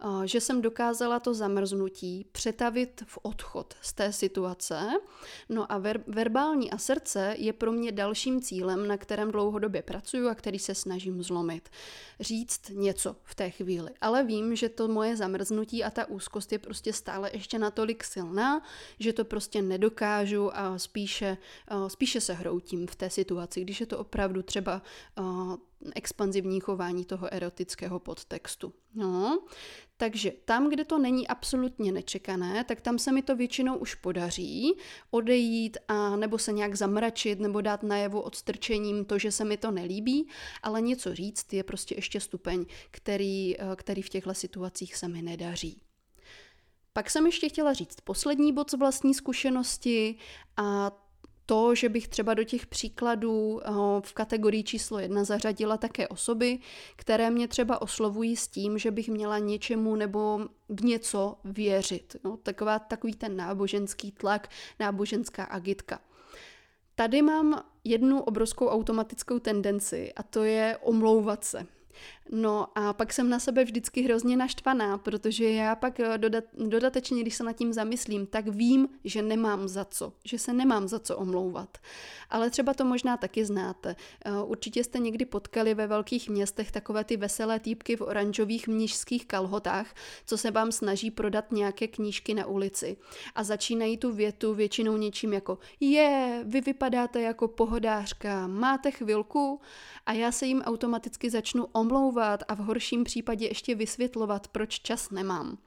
Eh, 0.00 0.26
že 0.26 0.40
jsem 0.40 0.62
dokázala 0.62 1.20
to 1.20 1.34
zamrznutí 1.34 2.26
přetavit 2.32 3.02
v 3.06 3.18
odchod 3.22 3.74
z 3.80 3.92
té 3.92 4.12
situace. 4.12 4.90
No 5.48 5.72
a 5.72 5.80
ver- 5.80 6.04
verbální 6.06 6.70
a 6.70 6.78
srdce 6.78 7.34
je 7.38 7.52
pro 7.52 7.72
mě 7.72 7.92
dalším 7.92 8.40
cílem, 8.40 8.88
na 8.88 8.96
kterém 8.96 9.30
dlouhodobě 9.30 9.82
pracuju 9.82 10.28
a 10.28 10.34
který 10.34 10.58
se 10.58 10.74
snažím 10.74 11.22
zlomit. 11.22 11.68
Říct 12.20 12.68
něco 12.68 13.16
v 13.24 13.34
té 13.34 13.50
chvíli. 13.50 13.90
Ale 14.00 14.24
vím, 14.24 14.56
že 14.56 14.68
to 14.68 14.88
moje 14.88 15.16
zamrznutí 15.16 15.84
a 15.84 15.90
ta 15.90 16.08
úzkost 16.14 16.52
je 16.52 16.58
prostě 16.58 16.92
stále 16.92 17.30
ještě 17.32 17.58
natolik 17.58 18.04
silná, 18.04 18.62
že 18.98 19.12
to 19.12 19.24
prostě 19.24 19.62
nedokážu 19.62 20.56
a 20.56 20.78
spíše, 20.78 21.36
spíše 21.88 22.20
se 22.20 22.32
hroutím 22.32 22.86
v 22.86 22.94
té 22.94 23.10
situaci, 23.10 23.60
když 23.60 23.80
je 23.80 23.86
to 23.86 23.98
opravdu 23.98 24.42
třeba 24.42 24.82
expanzivní 25.94 26.60
chování 26.60 27.04
toho 27.04 27.34
erotického 27.34 27.98
podtextu. 27.98 28.72
No, 28.94 29.38
takže 29.96 30.32
tam, 30.44 30.70
kde 30.70 30.84
to 30.84 30.98
není 30.98 31.28
absolutně 31.28 31.92
nečekané, 31.92 32.64
tak 32.64 32.80
tam 32.80 32.98
se 32.98 33.12
mi 33.12 33.22
to 33.22 33.36
většinou 33.36 33.76
už 33.76 33.94
podaří 33.94 34.74
odejít 35.10 35.76
a 35.88 36.16
nebo 36.16 36.38
se 36.38 36.52
nějak 36.52 36.74
zamračit 36.74 37.40
nebo 37.40 37.60
dát 37.60 37.82
najevo 37.82 38.22
odstrčením 38.22 39.04
to, 39.04 39.18
že 39.18 39.32
se 39.32 39.44
mi 39.44 39.56
to 39.56 39.70
nelíbí, 39.70 40.28
ale 40.62 40.80
něco 40.80 41.14
říct 41.14 41.52
je 41.52 41.64
prostě 41.64 41.94
ještě 41.94 42.20
stupeň, 42.20 42.66
který, 42.90 43.56
který 43.76 44.02
v 44.02 44.08
těchto 44.08 44.34
situacích 44.34 44.96
se 44.96 45.08
mi 45.08 45.22
nedaří. 45.22 45.80
Pak 46.96 47.10
jsem 47.10 47.26
ještě 47.26 47.48
chtěla 47.48 47.72
říct 47.72 48.00
poslední 48.00 48.52
bod 48.52 48.70
z 48.70 48.74
vlastní 48.74 49.14
zkušenosti 49.14 50.16
a 50.56 50.90
to, 51.46 51.74
že 51.74 51.88
bych 51.88 52.08
třeba 52.08 52.34
do 52.34 52.44
těch 52.44 52.66
příkladů 52.66 53.60
eh, 53.64 53.70
v 54.00 54.12
kategorii 54.12 54.62
číslo 54.64 54.98
jedna 54.98 55.24
zařadila 55.24 55.76
také 55.76 56.08
osoby, 56.08 56.58
které 56.96 57.30
mě 57.30 57.48
třeba 57.48 57.82
oslovují 57.82 58.36
s 58.36 58.48
tím, 58.48 58.78
že 58.78 58.90
bych 58.90 59.08
měla 59.08 59.38
něčemu 59.38 59.96
nebo 59.96 60.40
v 60.68 60.84
něco 60.84 61.36
věřit. 61.44 62.16
No, 62.24 62.36
taková, 62.36 62.78
takový 62.78 63.14
ten 63.14 63.36
náboženský 63.36 64.12
tlak, 64.12 64.48
náboženská 64.80 65.44
agitka. 65.44 66.00
Tady 66.94 67.22
mám 67.22 67.64
jednu 67.84 68.22
obrovskou 68.22 68.68
automatickou 68.68 69.38
tendenci 69.38 70.12
a 70.16 70.22
to 70.22 70.44
je 70.44 70.78
omlouvat 70.82 71.44
se. 71.44 71.66
No 72.30 72.66
a 72.74 72.92
pak 72.92 73.12
jsem 73.12 73.30
na 73.30 73.38
sebe 73.38 73.64
vždycky 73.64 74.02
hrozně 74.02 74.36
naštvaná, 74.36 74.98
protože 74.98 75.50
já 75.50 75.74
pak 75.76 76.00
eh, 76.00 76.18
dodat, 76.18 76.44
dodatečně, 76.54 77.22
když 77.22 77.34
se 77.34 77.44
nad 77.44 77.52
tím 77.52 77.72
zamyslím, 77.72 78.26
tak 78.26 78.48
vím, 78.48 78.88
že 79.04 79.22
nemám 79.22 79.68
za 79.68 79.84
co, 79.84 80.12
že 80.24 80.38
se 80.38 80.52
nemám 80.52 80.88
za 80.88 80.98
co 80.98 81.16
omlouvat. 81.16 81.78
Ale 82.30 82.50
třeba 82.50 82.74
to 82.74 82.84
možná 82.84 83.16
taky 83.16 83.44
znáte. 83.44 83.96
Eh, 84.24 84.30
určitě 84.44 84.84
jste 84.84 84.98
někdy 84.98 85.24
potkali 85.24 85.74
ve 85.74 85.86
velkých 85.86 86.28
městech 86.28 86.72
takové 86.72 87.04
ty 87.04 87.16
veselé 87.16 87.60
týpky 87.60 87.96
v 87.96 88.00
oranžových 88.00 88.68
mnižských 88.68 89.26
kalhotách, 89.26 89.94
co 90.26 90.38
se 90.38 90.50
vám 90.50 90.72
snaží 90.72 91.10
prodat 91.10 91.52
nějaké 91.52 91.88
knížky 91.88 92.34
na 92.34 92.46
ulici. 92.46 92.96
A 93.34 93.44
začínají 93.44 93.96
tu 93.96 94.12
větu 94.12 94.54
většinou 94.54 94.96
něčím 94.96 95.32
jako 95.32 95.58
je, 95.80 96.44
vy 96.46 96.60
vypadáte 96.60 97.20
jako 97.20 97.48
pohodářka, 97.48 98.46
máte 98.46 98.90
chvilku? 98.90 99.60
A 100.06 100.12
já 100.12 100.32
se 100.32 100.46
jim 100.46 100.62
automaticky 100.62 101.30
začnu 101.30 101.66
omlouvat 101.72 102.13
a 102.22 102.54
v 102.54 102.58
horším 102.58 103.04
případě 103.04 103.46
ještě 103.46 103.74
vysvětlovat, 103.74 104.48
proč 104.48 104.80
čas 104.80 105.10
nemám. 105.10 105.58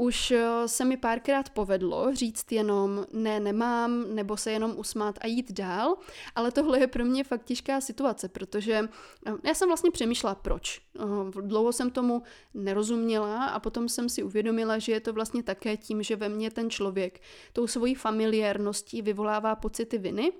Už 0.00 0.30
eh, 0.30 0.68
se 0.68 0.84
mi 0.84 0.96
párkrát 0.96 1.50
povedlo 1.50 2.14
říct 2.14 2.52
jenom 2.52 3.06
ne, 3.12 3.40
nemám, 3.40 4.14
nebo 4.14 4.36
se 4.36 4.52
jenom 4.52 4.74
usmát 4.76 5.18
a 5.20 5.26
jít 5.26 5.52
dál, 5.52 5.96
ale 6.34 6.50
tohle 6.50 6.80
je 6.80 6.86
pro 6.86 7.04
mě 7.04 7.24
fakt 7.24 7.44
těžká 7.44 7.80
situace, 7.80 8.28
protože 8.28 8.88
eh, 9.26 9.32
já 9.44 9.54
jsem 9.54 9.68
vlastně 9.68 9.90
přemýšlela, 9.90 10.34
proč. 10.34 10.80
Eh, 10.98 11.02
dlouho 11.40 11.72
jsem 11.72 11.90
tomu 11.90 12.22
nerozuměla 12.54 13.46
a 13.46 13.60
potom 13.60 13.88
jsem 13.88 14.08
si 14.08 14.22
uvědomila, 14.22 14.78
že 14.78 14.92
je 14.92 15.00
to 15.00 15.12
vlastně 15.12 15.42
také 15.42 15.76
tím, 15.76 16.02
že 16.02 16.16
ve 16.16 16.28
mně 16.28 16.50
ten 16.50 16.70
člověk 16.70 17.20
tou 17.52 17.66
svojí 17.66 17.94
familiárností 17.94 19.02
vyvolává 19.02 19.56
pocity 19.56 19.98
viny 19.98 20.32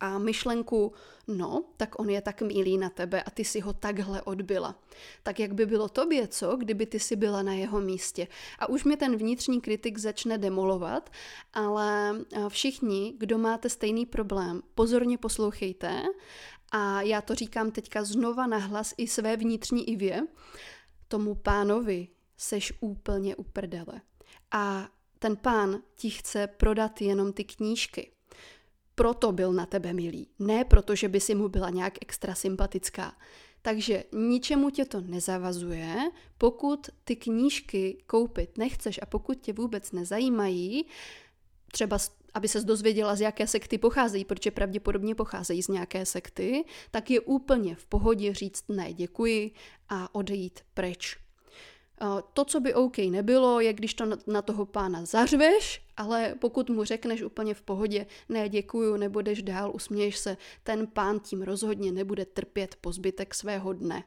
a 0.00 0.18
myšlenku, 0.18 0.92
no, 1.30 1.64
tak 1.76 2.00
on 2.00 2.10
je 2.10 2.20
tak 2.20 2.42
milý 2.42 2.78
na 2.78 2.90
tebe 2.90 3.22
a 3.22 3.30
ty 3.30 3.44
si 3.44 3.60
ho 3.60 3.72
takhle 3.72 4.22
odbyla. 4.22 4.82
Tak 5.22 5.40
jak 5.40 5.54
by 5.54 5.66
bylo 5.66 5.88
tobě, 5.88 6.28
co, 6.28 6.56
kdyby 6.56 6.86
ty 6.86 7.00
si 7.00 7.16
byla 7.16 7.42
na 7.42 7.52
jeho 7.52 7.80
místě? 7.80 8.28
A 8.58 8.68
už 8.68 8.84
mě 8.84 8.96
ten 8.96 9.16
vnitřní 9.16 9.60
kritik 9.60 9.98
začne 9.98 10.38
demolovat, 10.38 11.10
ale 11.52 12.14
všichni, 12.48 13.14
kdo 13.18 13.38
máte 13.38 13.68
stejný 13.68 14.06
problém, 14.06 14.62
pozorně 14.74 15.18
poslouchejte 15.18 16.02
a 16.72 17.02
já 17.02 17.20
to 17.20 17.34
říkám 17.34 17.70
teďka 17.70 18.04
znova 18.04 18.46
nahlas 18.46 18.94
i 18.96 19.08
své 19.08 19.36
vnitřní 19.36 19.90
Ivě, 19.90 20.22
tomu 21.08 21.34
pánovi 21.34 22.08
seš 22.36 22.72
úplně 22.80 23.36
uprdele. 23.36 24.00
A 24.50 24.88
ten 25.18 25.36
pán 25.36 25.82
ti 25.94 26.10
chce 26.10 26.46
prodat 26.46 27.00
jenom 27.00 27.32
ty 27.32 27.44
knížky 27.44 28.10
proto 29.00 29.32
byl 29.32 29.52
na 29.52 29.66
tebe 29.66 29.92
milý, 29.92 30.28
ne 30.38 30.64
proto, 30.64 30.94
že 30.94 31.08
by 31.08 31.20
si 31.20 31.34
mu 31.34 31.48
byla 31.48 31.70
nějak 31.70 31.98
extra 32.02 32.34
sympatická. 32.34 33.16
Takže 33.62 34.04
ničemu 34.12 34.70
tě 34.70 34.84
to 34.84 35.00
nezavazuje, 35.00 36.10
pokud 36.38 36.90
ty 37.04 37.16
knížky 37.16 38.02
koupit 38.06 38.58
nechceš 38.58 39.00
a 39.02 39.06
pokud 39.06 39.40
tě 39.40 39.52
vůbec 39.52 39.92
nezajímají, 39.92 40.86
třeba 41.72 41.98
aby 42.34 42.48
se 42.48 42.60
dozvěděla, 42.60 43.16
z 43.16 43.20
jaké 43.20 43.46
sekty 43.46 43.78
pocházejí, 43.78 44.24
protože 44.24 44.50
pravděpodobně 44.50 45.14
pocházejí 45.14 45.62
z 45.62 45.68
nějaké 45.68 46.06
sekty, 46.06 46.64
tak 46.90 47.10
je 47.10 47.20
úplně 47.20 47.74
v 47.74 47.86
pohodě 47.86 48.34
říct 48.34 48.64
ne, 48.68 48.92
děkuji 48.92 49.50
a 49.88 50.14
odejít 50.14 50.60
pryč. 50.74 51.16
To, 52.32 52.44
co 52.44 52.60
by 52.60 52.74
OK 52.74 52.98
nebylo, 52.98 53.60
je, 53.60 53.72
když 53.72 53.94
to 53.94 54.04
na 54.26 54.42
toho 54.42 54.66
pána 54.66 55.04
zařveš, 55.04 55.82
ale 55.96 56.34
pokud 56.38 56.70
mu 56.70 56.84
řekneš 56.84 57.22
úplně 57.22 57.54
v 57.54 57.62
pohodě, 57.62 58.06
ne 58.28 58.48
děkuju, 58.48 58.96
nebo 58.96 59.20
jdeš 59.20 59.42
dál, 59.42 59.70
usměješ 59.74 60.18
se, 60.18 60.36
ten 60.62 60.86
pán 60.86 61.20
tím 61.20 61.42
rozhodně 61.42 61.92
nebude 61.92 62.24
trpět 62.24 62.76
po 62.80 62.92
zbytek 62.92 63.34
svého 63.34 63.72
dne. 63.72 64.04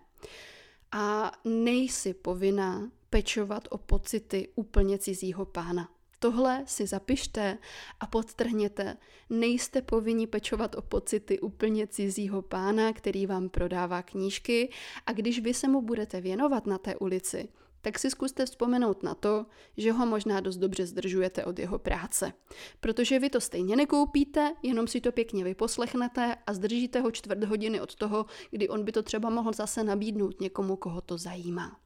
A 0.91 1.31
nejsi 1.45 2.13
povinná 2.13 2.91
pečovat 3.09 3.67
o 3.69 3.77
pocity 3.77 4.49
úplně 4.55 4.97
cizího 4.97 5.45
pána. 5.45 5.89
Tohle 6.19 6.63
si 6.67 6.87
zapište 6.87 7.57
a 7.99 8.07
podtrhněte. 8.07 8.97
Nejste 9.29 9.81
povinni 9.81 10.27
pečovat 10.27 10.75
o 10.75 10.81
pocity 10.81 11.39
úplně 11.39 11.87
cizího 11.87 12.41
pána, 12.41 12.93
který 12.93 13.25
vám 13.25 13.49
prodává 13.49 14.01
knížky 14.01 14.69
a 15.05 15.11
když 15.11 15.39
vy 15.39 15.53
se 15.53 15.67
mu 15.67 15.81
budete 15.81 16.21
věnovat 16.21 16.67
na 16.67 16.77
té 16.77 16.95
ulici, 16.95 17.49
tak 17.83 17.99
si 17.99 18.09
zkuste 18.09 18.45
vzpomenout 18.45 19.03
na 19.03 19.15
to, 19.15 19.45
že 19.77 19.91
ho 19.91 20.05
možná 20.05 20.39
dost 20.39 20.57
dobře 20.57 20.85
zdržujete 20.85 21.45
od 21.45 21.59
jeho 21.59 21.79
práce. 21.79 22.33
Protože 22.79 23.19
vy 23.19 23.29
to 23.29 23.41
stejně 23.41 23.75
nekoupíte, 23.75 24.53
jenom 24.63 24.87
si 24.87 25.01
to 25.01 25.11
pěkně 25.11 25.43
vyposlechnete 25.43 26.35
a 26.47 26.53
zdržíte 26.53 27.01
ho 27.01 27.11
čtvrt 27.11 27.43
hodiny 27.43 27.81
od 27.81 27.95
toho, 27.95 28.25
kdy 28.51 28.69
on 28.69 28.83
by 28.83 28.91
to 28.91 29.03
třeba 29.03 29.29
mohl 29.29 29.53
zase 29.53 29.83
nabídnout 29.83 30.41
někomu, 30.41 30.75
koho 30.75 31.01
to 31.01 31.17
zajímá. 31.17 31.79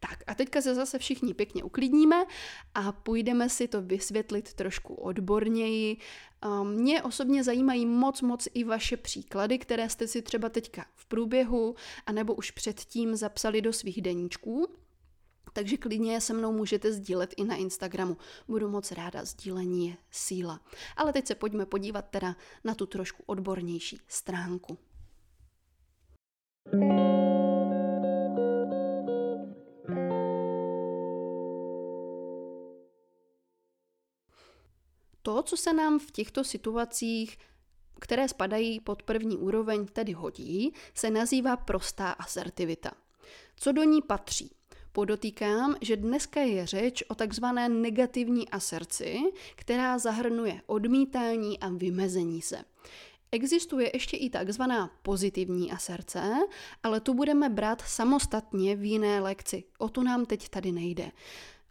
Tak 0.00 0.24
a 0.26 0.34
teďka 0.34 0.62
se 0.62 0.74
zase 0.74 0.98
všichni 0.98 1.34
pěkně 1.34 1.64
uklidníme 1.64 2.24
a 2.74 2.92
půjdeme 2.92 3.48
si 3.48 3.68
to 3.68 3.82
vysvětlit 3.82 4.54
trošku 4.54 4.94
odborněji. 4.94 5.96
Mě 6.62 7.02
osobně 7.02 7.44
zajímají 7.44 7.86
moc, 7.86 8.22
moc 8.22 8.48
i 8.54 8.64
vaše 8.64 8.96
příklady, 8.96 9.58
které 9.58 9.88
jste 9.88 10.06
si 10.06 10.22
třeba 10.22 10.48
teďka 10.48 10.86
v 10.94 11.06
průběhu 11.06 11.74
anebo 12.06 12.34
už 12.34 12.50
předtím 12.50 13.16
zapsali 13.16 13.62
do 13.62 13.72
svých 13.72 14.02
deníčků 14.02 14.66
takže 15.56 15.76
klidně 15.76 16.20
se 16.20 16.32
mnou 16.32 16.52
můžete 16.52 16.92
sdílet 16.92 17.34
i 17.36 17.44
na 17.44 17.56
Instagramu. 17.56 18.16
Budu 18.48 18.68
moc 18.68 18.92
ráda, 18.92 19.24
sdílení 19.24 19.88
je 19.88 19.96
síla. 20.10 20.60
Ale 20.96 21.12
teď 21.12 21.26
se 21.26 21.34
pojďme 21.34 21.66
podívat 21.66 22.04
teda 22.10 22.36
na 22.64 22.74
tu 22.74 22.86
trošku 22.86 23.22
odbornější 23.26 24.00
stránku. 24.08 24.78
To, 35.22 35.42
co 35.42 35.56
se 35.56 35.72
nám 35.72 35.98
v 35.98 36.10
těchto 36.10 36.44
situacích 36.44 37.38
které 38.00 38.28
spadají 38.28 38.80
pod 38.80 39.02
první 39.02 39.36
úroveň, 39.36 39.86
tedy 39.86 40.12
hodí, 40.12 40.72
se 40.94 41.10
nazývá 41.10 41.56
prostá 41.56 42.10
asertivita. 42.10 42.90
Co 43.56 43.72
do 43.72 43.82
ní 43.84 44.02
patří? 44.02 44.55
Podotýkám, 44.96 45.76
že 45.80 45.96
dneska 45.96 46.40
je 46.40 46.66
řeč 46.66 47.02
o 47.08 47.14
takzvané 47.14 47.68
negativní 47.68 48.48
aserci, 48.48 49.18
která 49.56 49.98
zahrnuje 49.98 50.60
odmítání 50.66 51.60
a 51.60 51.68
vymezení 51.68 52.42
se. 52.42 52.56
Existuje 53.32 53.90
ještě 53.94 54.16
i 54.16 54.30
takzvaná 54.30 54.90
pozitivní 55.02 55.72
aserce, 55.72 56.22
ale 56.82 57.00
tu 57.00 57.14
budeme 57.14 57.48
brát 57.48 57.82
samostatně 57.86 58.76
v 58.76 58.84
jiné 58.84 59.20
lekci. 59.20 59.64
O 59.78 59.88
tu 59.88 60.02
nám 60.02 60.26
teď 60.26 60.48
tady 60.48 60.72
nejde. 60.72 61.10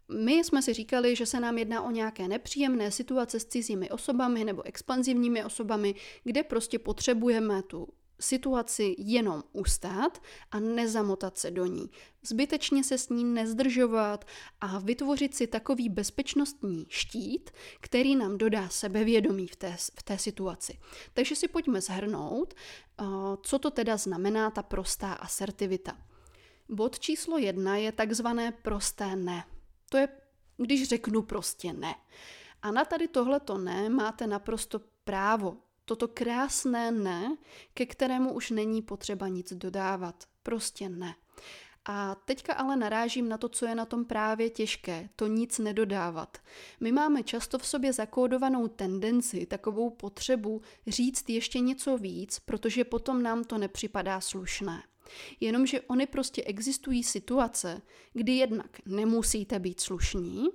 My 0.08 0.32
jsme 0.32 0.62
si 0.62 0.72
říkali, 0.72 1.16
že 1.16 1.26
se 1.26 1.40
nám 1.40 1.58
jedná 1.58 1.82
o 1.82 1.90
nějaké 1.90 2.28
nepříjemné 2.28 2.90
situace 2.90 3.40
s 3.40 3.44
cizími 3.44 3.90
osobami 3.90 4.44
nebo 4.44 4.66
expanzivními 4.66 5.44
osobami, 5.44 5.94
kde 6.24 6.42
prostě 6.42 6.78
potřebujeme 6.78 7.62
tu 7.62 7.88
situaci 8.20 8.94
jenom 8.98 9.42
ustát 9.52 10.22
a 10.50 10.60
nezamotat 10.60 11.38
se 11.38 11.50
do 11.50 11.66
ní. 11.66 11.90
Zbytečně 12.22 12.84
se 12.84 12.98
s 12.98 13.08
ní 13.08 13.24
nezdržovat 13.24 14.24
a 14.60 14.78
vytvořit 14.78 15.34
si 15.34 15.46
takový 15.46 15.88
bezpečnostní 15.88 16.86
štít, 16.88 17.50
který 17.80 18.16
nám 18.16 18.38
dodá 18.38 18.68
sebevědomí 18.68 19.46
v 19.46 19.56
té, 19.56 19.76
v 19.98 20.02
té 20.02 20.18
situaci. 20.18 20.78
Takže 21.14 21.36
si 21.36 21.48
pojďme 21.48 21.80
zhrnout, 21.80 22.54
co 23.42 23.58
to 23.58 23.70
teda 23.70 23.96
znamená 23.96 24.50
ta 24.50 24.62
prostá 24.62 25.12
asertivita. 25.12 25.96
Bod 26.68 26.98
číslo 26.98 27.38
jedna 27.38 27.76
je 27.76 27.92
takzvané 27.92 28.52
prosté 28.52 29.16
ne. 29.16 29.44
To 29.90 29.96
je, 29.96 30.08
když 30.56 30.88
řeknu 30.88 31.22
prostě 31.22 31.72
ne. 31.72 31.94
A 32.62 32.70
na 32.70 32.84
tady 32.84 33.08
tohleto 33.08 33.58
ne 33.58 33.88
máte 33.88 34.26
naprosto 34.26 34.80
právo. 35.04 35.56
Toto 35.88 36.08
krásné 36.08 36.90
ne, 36.90 37.36
ke 37.74 37.86
kterému 37.86 38.32
už 38.32 38.50
není 38.50 38.82
potřeba 38.82 39.28
nic 39.28 39.52
dodávat. 39.52 40.24
Prostě 40.42 40.88
ne. 40.88 41.14
A 41.88 42.14
teďka 42.14 42.54
ale 42.54 42.76
narážím 42.76 43.28
na 43.28 43.38
to, 43.38 43.48
co 43.48 43.66
je 43.66 43.74
na 43.74 43.84
tom 43.84 44.04
právě 44.04 44.50
těžké, 44.50 45.08
to 45.16 45.26
nic 45.26 45.58
nedodávat. 45.58 46.38
My 46.80 46.92
máme 46.92 47.22
často 47.22 47.58
v 47.58 47.66
sobě 47.66 47.92
zakódovanou 47.92 48.68
tendenci, 48.68 49.46
takovou 49.46 49.90
potřebu 49.90 50.62
říct 50.86 51.28
ještě 51.28 51.60
něco 51.60 51.98
víc, 51.98 52.38
protože 52.38 52.84
potom 52.84 53.22
nám 53.22 53.44
to 53.44 53.58
nepřipadá 53.58 54.20
slušné. 54.20 54.82
Jenomže 55.40 55.80
ony 55.80 56.06
prostě 56.06 56.44
existují 56.44 57.04
situace, 57.04 57.82
kdy 58.12 58.32
jednak 58.32 58.78
nemusíte 58.86 59.58
být 59.58 59.80
slušní 59.80 60.48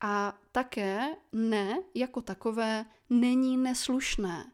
a 0.00 0.38
také 0.52 1.00
ne 1.32 1.82
jako 1.94 2.22
takové 2.22 2.84
není 3.10 3.56
neslušné. 3.56 4.52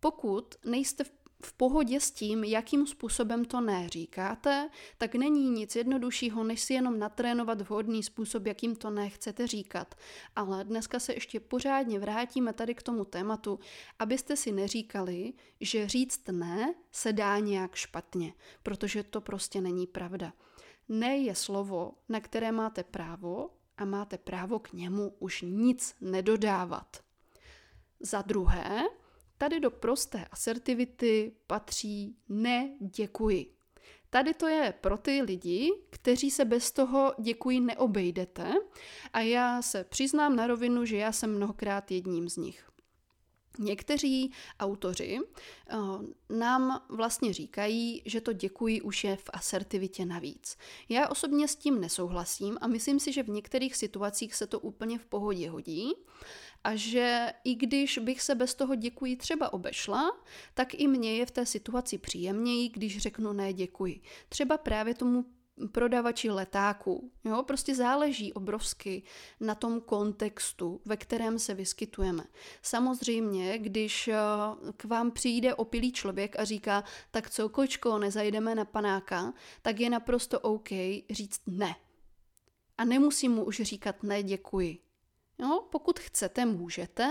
Pokud 0.00 0.54
nejste 0.64 1.04
v 1.04 1.21
v 1.46 1.52
pohodě 1.52 2.00
s 2.00 2.10
tím, 2.10 2.44
jakým 2.44 2.86
způsobem 2.86 3.44
to 3.44 3.60
neříkáte, 3.60 4.70
tak 4.98 5.14
není 5.14 5.50
nic 5.50 5.76
jednoduššího, 5.76 6.44
než 6.44 6.60
si 6.60 6.74
jenom 6.74 6.98
natrénovat 6.98 7.60
vhodný 7.60 8.02
způsob, 8.02 8.46
jakým 8.46 8.76
to 8.76 8.90
nechcete 8.90 9.46
říkat. 9.46 9.94
Ale 10.36 10.64
dneska 10.64 11.00
se 11.00 11.14
ještě 11.14 11.40
pořádně 11.40 11.98
vrátíme 11.98 12.52
tady 12.52 12.74
k 12.74 12.82
tomu 12.82 13.04
tématu, 13.04 13.58
abyste 13.98 14.36
si 14.36 14.52
neříkali, 14.52 15.32
že 15.60 15.88
říct 15.88 16.26
ne 16.30 16.74
se 16.92 17.12
dá 17.12 17.38
nějak 17.38 17.74
špatně, 17.74 18.34
protože 18.62 19.02
to 19.02 19.20
prostě 19.20 19.60
není 19.60 19.86
pravda. 19.86 20.32
Ne 20.88 21.16
je 21.16 21.34
slovo, 21.34 21.92
na 22.08 22.20
které 22.20 22.52
máte 22.52 22.84
právo 22.84 23.50
a 23.76 23.84
máte 23.84 24.18
právo 24.18 24.58
k 24.58 24.72
němu 24.72 25.14
už 25.18 25.42
nic 25.42 25.94
nedodávat. 26.00 26.96
Za 28.00 28.22
druhé, 28.22 28.82
Tady 29.42 29.60
do 29.60 29.70
prosté 29.70 30.26
asertivity 30.30 31.32
patří 31.46 32.16
ne 32.28 32.70
děkuji. 32.80 33.54
Tady 34.10 34.34
to 34.34 34.48
je 34.48 34.74
pro 34.80 34.98
ty 34.98 35.22
lidi, 35.22 35.72
kteří 35.90 36.30
se 36.30 36.44
bez 36.44 36.70
toho 36.70 37.14
děkuji 37.20 37.60
neobejdete 37.60 38.52
a 39.12 39.20
já 39.20 39.62
se 39.62 39.84
přiznám 39.84 40.36
na 40.36 40.46
rovinu, 40.46 40.84
že 40.84 40.96
já 40.96 41.12
jsem 41.12 41.36
mnohokrát 41.36 41.90
jedním 41.90 42.28
z 42.28 42.36
nich. 42.36 42.72
Někteří 43.58 44.32
autoři 44.60 45.18
uh, 45.20 46.02
nám 46.30 46.86
vlastně 46.88 47.32
říkají, 47.32 48.02
že 48.06 48.20
to 48.20 48.32
děkuji 48.32 48.80
už 48.80 49.04
je 49.04 49.16
v 49.16 49.30
asertivitě 49.32 50.06
navíc. 50.06 50.56
Já 50.88 51.08
osobně 51.08 51.48
s 51.48 51.56
tím 51.56 51.80
nesouhlasím 51.80 52.58
a 52.60 52.66
myslím 52.66 53.00
si, 53.00 53.12
že 53.12 53.22
v 53.22 53.28
některých 53.28 53.76
situacích 53.76 54.34
se 54.34 54.46
to 54.46 54.60
úplně 54.60 54.98
v 54.98 55.06
pohodě 55.06 55.50
hodí 55.50 55.92
a 56.64 56.76
že 56.76 57.32
i 57.44 57.54
když 57.54 57.98
bych 57.98 58.22
se 58.22 58.34
bez 58.34 58.54
toho 58.54 58.74
děkuji 58.74 59.16
třeba 59.16 59.52
obešla, 59.52 60.10
tak 60.54 60.74
i 60.74 60.88
mně 60.88 61.16
je 61.16 61.26
v 61.26 61.30
té 61.30 61.46
situaci 61.46 61.98
příjemněji, 61.98 62.68
když 62.68 62.98
řeknu 62.98 63.32
ne 63.32 63.52
děkuji. 63.52 64.00
Třeba 64.28 64.58
právě 64.58 64.94
tomu 64.94 65.24
prodavači 65.72 66.30
letáků. 66.30 67.10
Jo? 67.24 67.42
Prostě 67.42 67.74
záleží 67.74 68.32
obrovsky 68.32 69.02
na 69.40 69.54
tom 69.54 69.80
kontextu, 69.80 70.80
ve 70.84 70.96
kterém 70.96 71.38
se 71.38 71.54
vyskytujeme. 71.54 72.24
Samozřejmě, 72.62 73.58
když 73.58 74.08
eh, 74.08 74.16
k 74.76 74.84
vám 74.84 75.10
přijde 75.10 75.54
opilý 75.54 75.92
člověk 75.92 76.38
a 76.38 76.44
říká, 76.44 76.84
tak 77.10 77.30
co, 77.30 77.48
kočko, 77.48 77.98
nezajdeme 77.98 78.54
na 78.54 78.64
panáka, 78.64 79.32
tak 79.62 79.80
je 79.80 79.90
naprosto 79.90 80.40
OK 80.40 80.68
říct 81.10 81.40
ne. 81.46 81.74
A 82.78 82.84
nemusím 82.84 83.32
mu 83.32 83.44
už 83.44 83.60
říkat 83.60 84.02
ne, 84.02 84.22
děkuji. 84.22 84.78
No, 85.42 85.68
pokud 85.70 86.00
chcete, 86.00 86.44
můžete, 86.44 87.08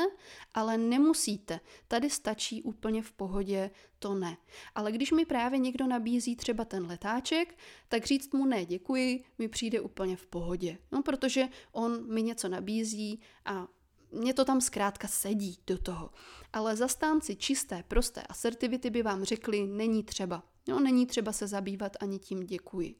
ale 0.53 0.77
nemusíte. 0.77 1.59
Tady 1.87 2.09
stačí 2.09 2.63
úplně 2.63 3.01
v 3.01 3.11
pohodě 3.11 3.71
to 3.99 4.13
ne. 4.13 4.37
Ale 4.75 4.91
když 4.91 5.11
mi 5.11 5.25
právě 5.25 5.59
někdo 5.59 5.87
nabízí 5.87 6.35
třeba 6.35 6.65
ten 6.65 6.85
letáček, 6.85 7.57
tak 7.87 8.05
říct 8.05 8.33
mu 8.33 8.45
ne, 8.45 8.65
děkuji, 8.65 9.23
mi 9.37 9.47
přijde 9.47 9.81
úplně 9.81 10.15
v 10.15 10.27
pohodě. 10.27 10.77
No, 10.91 11.03
protože 11.03 11.47
on 11.71 12.13
mi 12.13 12.23
něco 12.23 12.49
nabízí 12.49 13.19
a 13.45 13.67
mě 14.11 14.33
to 14.33 14.45
tam 14.45 14.61
zkrátka 14.61 15.07
sedí 15.07 15.57
do 15.67 15.77
toho. 15.77 16.09
Ale 16.53 16.75
zastánci 16.75 17.35
čisté, 17.35 17.83
prosté 17.87 18.21
asertivity 18.21 18.89
by 18.89 19.03
vám 19.03 19.23
řekli, 19.23 19.67
není 19.67 20.03
třeba. 20.03 20.43
No, 20.67 20.79
není 20.79 21.05
třeba 21.05 21.31
se 21.31 21.47
zabývat 21.47 21.97
ani 21.99 22.19
tím 22.19 22.45
děkuji. 22.45 22.95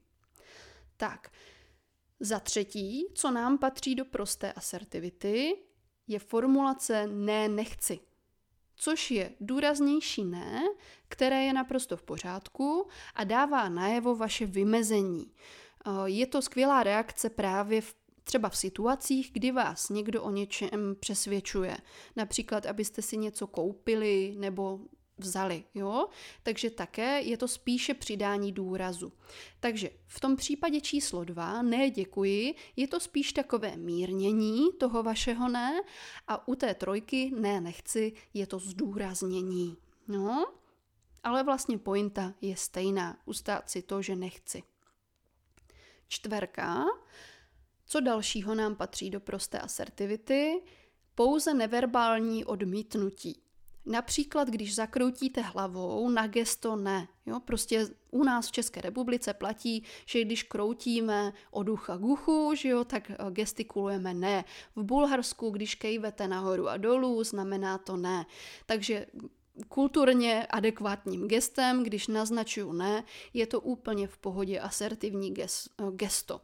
Tak, 0.98 1.32
za 2.22 2.40
třetí, 2.40 3.06
co 3.14 3.32
nám 3.32 3.58
patří 3.58 3.96
do 3.96 4.06
prosté 4.06 4.54
asertivity, 4.54 5.58
je 6.08 6.20
formulace 6.20 7.08
ne 7.08 7.50
nechci. 7.50 8.00
Což 8.76 9.12
je 9.12 9.32
důraznější 9.40 10.24
ne, 10.24 10.62
které 11.08 11.44
je 11.44 11.54
naprosto 11.54 11.98
v 11.98 12.04
pořádku 12.04 12.88
a 13.16 13.24
dává 13.24 13.70
najevo 13.70 14.16
vaše 14.16 14.46
vymezení. 14.46 15.32
Eh, 15.86 15.92
je 16.06 16.28
to 16.28 16.42
skvělá 16.42 16.84
reakce 16.84 17.30
právě 17.30 17.82
v 17.82 17.96
Třeba 18.24 18.50
v 18.50 18.58
situacích, 18.58 19.32
kdy 19.34 19.52
vás 19.52 19.90
někdo 19.90 20.24
o 20.24 20.32
něčem 20.32 20.96
přesvědčuje. 21.00 21.78
Například, 22.16 22.66
abyste 22.66 23.02
si 23.02 23.18
něco 23.18 23.48
koupili 23.48 24.36
nebo 24.38 24.80
vzali, 25.24 25.64
jo? 25.74 26.08
Takže 26.44 26.70
také 26.70 27.22
je 27.22 27.38
to 27.38 27.48
spíše 27.48 27.94
přidání 27.94 28.52
důrazu. 28.52 29.14
Takže 29.60 29.90
v 30.08 30.20
tom 30.20 30.36
případě 30.36 30.82
číslo 30.82 31.24
dva, 31.24 31.62
ne 31.62 31.90
děkuji, 31.90 32.56
je 32.76 32.88
to 32.88 33.00
spíš 33.00 33.34
takové 33.34 33.78
mírnění 33.78 34.74
toho 34.80 35.04
vašeho 35.04 35.50
ne 35.50 35.82
a 36.28 36.48
u 36.48 36.56
té 36.56 36.74
trojky 36.74 37.32
ne 37.36 37.62
nechci, 37.62 38.14
je 38.34 38.48
to 38.48 38.60
zdůraznění. 38.60 39.78
No, 40.08 40.46
ale 41.24 41.44
vlastně 41.44 41.78
pointa 41.78 42.34
je 42.42 42.56
stejná, 42.56 43.18
ustát 43.26 43.70
si 43.70 43.82
to, 43.82 44.02
že 44.02 44.16
nechci. 44.16 44.64
Čtverka, 46.08 46.84
co 47.86 48.00
dalšího 48.00 48.56
nám 48.56 48.76
patří 48.76 49.10
do 49.10 49.20
prosté 49.20 49.60
asertivity? 49.60 50.62
Pouze 51.16 51.54
neverbální 51.54 52.46
odmítnutí. 52.46 53.42
Například, 53.86 54.48
když 54.48 54.76
zakroutíte 54.76 55.42
hlavou 55.42 56.10
na 56.10 56.28
gesto 56.28 56.76
ne. 56.76 57.08
Jo? 57.26 57.40
Prostě 57.40 57.88
u 58.12 58.24
nás 58.24 58.48
v 58.48 58.52
České 58.52 58.82
republice 58.82 59.34
platí, 59.34 59.84
že 60.06 60.24
když 60.24 60.44
kroutíme 60.44 61.34
od 61.52 61.70
ucha 61.70 61.98
k 61.98 62.02
uchu, 62.02 62.56
že 62.56 62.70
jo, 62.70 62.84
tak 62.84 63.12
eh, 63.12 63.16
gestikulujeme 63.30 64.14
ne. 64.14 64.46
V 64.76 64.84
Bulharsku, 64.84 65.50
když 65.50 65.76
kejvete 65.76 66.28
nahoru 66.28 66.70
a 66.70 66.78
dolů, 66.78 67.24
znamená 67.24 67.78
to 67.78 67.98
ne. 67.98 68.26
Takže 68.66 69.06
kulturně 69.68 70.48
adekvátním 70.50 71.28
gestem, 71.28 71.84
když 71.84 72.08
naznačuju 72.08 72.74
ne, 72.74 73.04
je 73.34 73.48
to 73.48 73.62
úplně 73.62 74.08
v 74.08 74.18
pohodě 74.18 74.60
asertivní 74.60 75.34
eh, 75.40 75.48
gesto. 75.92 76.42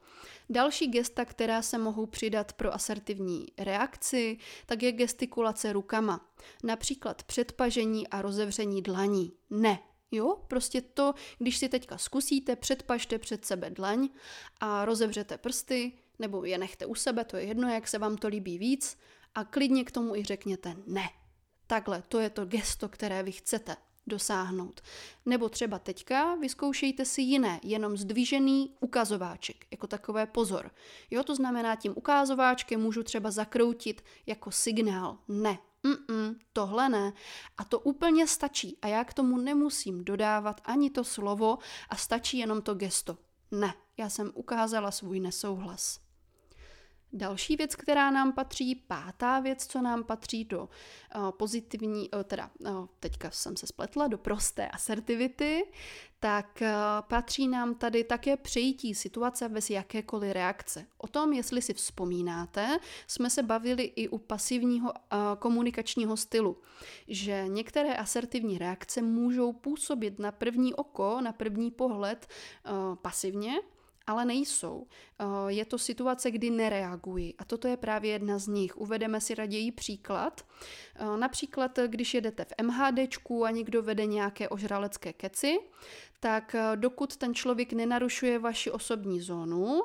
Další 0.50 0.88
gesta, 0.88 1.26
která 1.26 1.62
se 1.62 1.78
mohou 1.78 2.06
přidat 2.06 2.54
pro 2.54 2.74
asertivní 2.74 3.46
reakci, 3.58 4.38
tak 4.66 4.84
je 4.84 4.92
gestikulace 4.92 5.74
rukama. 5.74 6.30
Například 6.64 7.24
předpažení 7.24 8.08
a 8.08 8.22
rozevření 8.22 8.82
dlaní. 8.82 9.34
Ne, 9.50 9.80
Jo, 10.12 10.38
prostě 10.48 10.82
to, 10.82 11.14
když 11.38 11.58
si 11.58 11.70
teďka 11.70 11.98
zkusíte, 11.98 12.56
předpažte 12.56 13.20
před 13.20 13.46
sebe 13.46 13.70
dlaň 13.70 14.10
a 14.60 14.86
rozevřete 14.86 15.38
prsty, 15.38 15.92
nebo 16.20 16.46
je 16.46 16.58
nechte 16.58 16.86
u 16.86 16.96
sebe, 16.96 17.24
to 17.24 17.38
je 17.38 17.44
jedno, 17.44 17.70
jak 17.70 17.88
se 17.88 17.98
vám 17.98 18.18
to 18.18 18.28
líbí 18.28 18.58
víc, 18.58 18.98
a 19.36 19.44
klidně 19.44 19.84
k 19.84 19.92
tomu 19.92 20.16
i 20.16 20.24
řekněte 20.24 20.76
ne. 20.86 21.10
Takhle, 21.68 22.04
to 22.08 22.20
je 22.20 22.30
to 22.30 22.46
gesto, 22.46 22.90
které 22.90 23.24
vy 23.24 23.32
chcete 23.32 23.76
dosáhnout. 24.08 24.82
Nebo 25.26 25.50
třeba 25.50 25.80
teďka 25.80 26.36
vyzkoušejte 26.36 27.06
si 27.06 27.22
jiné, 27.22 27.60
jenom 27.64 27.98
zdvižený 27.98 28.76
ukazováček, 28.80 29.66
jako 29.72 29.88
takové 29.88 30.26
pozor. 30.26 30.72
Jo, 31.12 31.24
to 31.24 31.36
znamená, 31.36 31.76
tím 31.76 31.94
ukazováčkem 31.96 32.82
můžu 32.82 33.04
třeba 33.04 33.32
zakroutit 33.32 34.04
jako 34.26 34.52
signál 34.52 35.18
ne, 35.28 35.58
Mm-mm, 35.84 36.36
tohle 36.54 36.90
ne. 36.90 37.14
A 37.58 37.64
to 37.64 37.80
úplně 37.80 38.28
stačí. 38.28 38.78
A 38.82 38.88
já 38.88 39.04
k 39.04 39.14
tomu 39.14 39.38
nemusím 39.38 40.04
dodávat 40.04 40.62
ani 40.66 40.90
to 40.90 41.04
slovo 41.04 41.58
a 41.90 41.96
stačí 41.96 42.38
jenom 42.38 42.62
to 42.62 42.76
gesto. 42.76 43.18
Ne, 43.52 43.74
já 43.98 44.10
jsem 44.10 44.32
ukázala 44.34 44.92
svůj 44.92 45.20
nesouhlas. 45.20 46.07
Další 47.14 47.56
věc, 47.56 47.76
která 47.76 48.12
nám 48.12 48.34
patří, 48.34 48.76
pátá 48.76 49.40
věc, 49.40 49.68
co 49.68 49.82
nám 49.82 50.04
patří 50.04 50.46
do 50.46 50.70
uh, 51.16 51.32
pozitivní, 51.32 52.10
uh, 52.10 52.24
teda 52.24 52.50
uh, 52.60 52.86
teďka 53.00 53.32
jsem 53.32 53.58
se 53.58 53.68
spletla, 53.68 54.08
do 54.08 54.18
prosté 54.18 54.68
asertivity, 54.68 55.72
tak 56.20 56.64
patří 57.08 57.48
nám 57.48 57.76
tady 57.76 58.04
také 58.04 58.38
přejítí 58.38 58.96
situace 58.96 59.50
bez 59.50 59.70
jakékoliv 59.70 60.32
reakce. 60.32 60.86
O 60.98 61.08
tom, 61.08 61.34
jestli 61.34 61.62
si 61.62 61.74
vzpomínáte, 61.74 62.80
jsme 63.08 63.30
se 63.30 63.44
bavili 63.44 63.84
i 63.84 64.08
u 64.10 64.18
pasivního 64.18 64.94
komunikačního 65.40 66.18
stylu, 66.18 66.58
že 67.08 67.48
některé 67.48 67.96
asertivní 67.96 68.58
reakce 68.58 69.02
můžou 69.02 69.54
působit 69.54 70.20
na 70.20 70.32
první 70.32 70.74
oko, 70.74 71.22
na 71.22 71.32
první 71.32 71.72
pohled 71.72 72.28
pasivně, 73.02 73.54
ale 74.08 74.26
nejsou. 74.26 74.88
Eh, 75.20 75.26
je 75.48 75.66
to 75.66 75.78
situace, 75.78 76.32
kdy 76.32 76.50
nereagují 76.50 77.36
a 77.38 77.46
toto 77.46 77.68
je 77.68 77.78
právě 77.78 78.12
jedna 78.12 78.40
z 78.40 78.48
nich. 78.48 78.78
Uvedeme 78.78 79.22
si 79.22 79.36
raději 79.36 79.72
příklad. 79.72 80.42
Eh, 80.96 81.18
například, 81.18 81.80
když 81.88 82.14
jedete 82.14 82.46
v 82.46 82.54
MHDčku 82.64 83.46
a 83.46 83.52
někdo 83.52 83.82
vede 83.82 84.06
nějaké 84.06 84.50
ožralecké 84.50 85.14
keci, 85.14 85.60
tak 86.20 86.56
eh, 86.56 86.76
dokud 86.76 87.18
ten 87.18 87.34
člověk 87.36 87.74
nenarušuje 87.74 88.40
vaši 88.40 88.72
osobní 88.72 89.22
zónu 89.22 89.82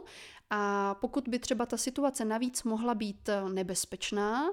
a 0.51 0.95
pokud 0.95 1.29
by 1.29 1.39
třeba 1.39 1.67
ta 1.67 1.77
situace 1.77 2.25
navíc 2.25 2.63
mohla 2.63 2.95
být 2.95 3.29
nebezpečná, 3.53 4.51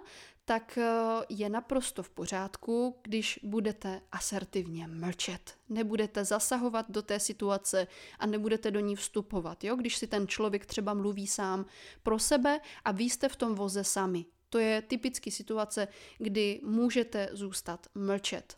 tak 0.49 0.77
eh, 0.77 0.91
je 1.29 1.49
naprosto 1.49 2.03
v 2.03 2.09
pořádku, 2.09 2.95
když 3.03 3.39
budete 3.43 4.01
asertivně 4.11 4.87
mlčet. 4.87 5.53
Nebudete 5.69 6.25
zasahovat 6.25 6.85
do 6.89 7.01
té 7.01 7.19
situace 7.19 7.87
a 8.19 8.25
nebudete 8.25 8.71
do 8.71 8.79
ní 8.79 8.95
vstupovat. 8.95 9.63
Jo? 9.63 9.75
Když 9.75 9.97
si 9.97 10.07
ten 10.07 10.27
člověk 10.27 10.65
třeba 10.65 10.93
mluví 10.93 11.27
sám 11.27 11.65
pro 12.03 12.19
sebe 12.19 12.59
a 12.85 12.91
vy 12.91 13.03
jste 13.03 13.29
v 13.29 13.35
tom 13.35 13.55
voze 13.55 13.83
sami. 13.83 14.25
To 14.49 14.59
je 14.59 14.81
typický 14.81 15.31
situace, 15.31 15.87
kdy 16.17 16.59
můžete 16.63 17.29
zůstat 17.31 17.87
mlčet. 17.95 18.57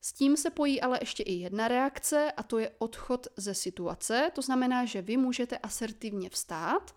S 0.00 0.12
tím 0.12 0.36
se 0.36 0.50
pojí 0.50 0.80
ale 0.80 0.98
ještě 1.02 1.22
i 1.22 1.32
jedna 1.32 1.68
reakce 1.68 2.32
a 2.32 2.42
to 2.42 2.58
je 2.58 2.70
odchod 2.78 3.26
ze 3.36 3.54
situace. 3.54 4.30
To 4.34 4.42
znamená, 4.42 4.84
že 4.84 5.02
vy 5.02 5.16
můžete 5.16 5.58
asertivně 5.58 6.30
vstát 6.30 6.94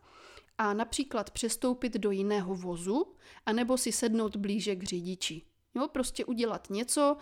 a 0.57 0.73
například 0.73 1.29
přestoupit 1.31 1.93
do 1.93 2.11
jiného 2.11 2.55
vozu, 2.55 3.15
anebo 3.45 3.77
si 3.77 3.91
sednout 3.91 4.35
blíže 4.35 4.75
k 4.75 4.83
řidiči. 4.83 5.41
Jo, 5.75 5.87
prostě 5.87 6.25
udělat 6.25 6.69
něco, 6.69 7.17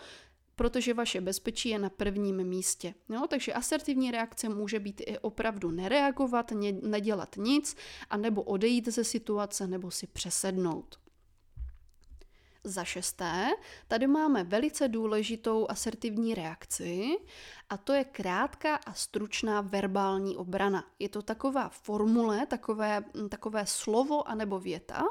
protože 0.56 0.94
vaše 0.94 1.20
bezpečí 1.20 1.68
je 1.68 1.78
na 1.78 1.90
prvním 1.90 2.44
místě. 2.44 2.94
Jo, 3.08 3.26
takže 3.30 3.52
asertivní 3.52 4.10
reakce 4.10 4.48
může 4.48 4.80
být 4.80 5.02
i 5.06 5.18
opravdu 5.18 5.70
nereagovat, 5.70 6.50
ne, 6.50 6.72
nedělat 6.72 7.36
nic, 7.36 7.76
anebo 8.10 8.42
odejít 8.42 8.88
ze 8.88 9.04
situace, 9.04 9.66
nebo 9.66 9.90
si 9.90 10.06
přesednout. 10.06 10.98
Za 12.66 12.84
šesté, 12.84 13.50
tady 13.88 14.06
máme 14.06 14.44
velice 14.44 14.88
důležitou 14.88 15.66
asertivní 15.70 16.34
reakci 16.34 17.16
a 17.68 17.76
to 17.76 17.92
je 17.92 18.04
krátká 18.04 18.76
a 18.76 18.92
stručná 18.92 19.60
verbální 19.60 20.36
obrana. 20.36 20.84
Je 20.98 21.08
to 21.08 21.22
taková 21.22 21.68
formule, 21.68 22.46
takové, 22.46 23.04
takové 23.28 23.66
slovo 23.66 24.28
anebo 24.28 24.60
věta, 24.60 25.02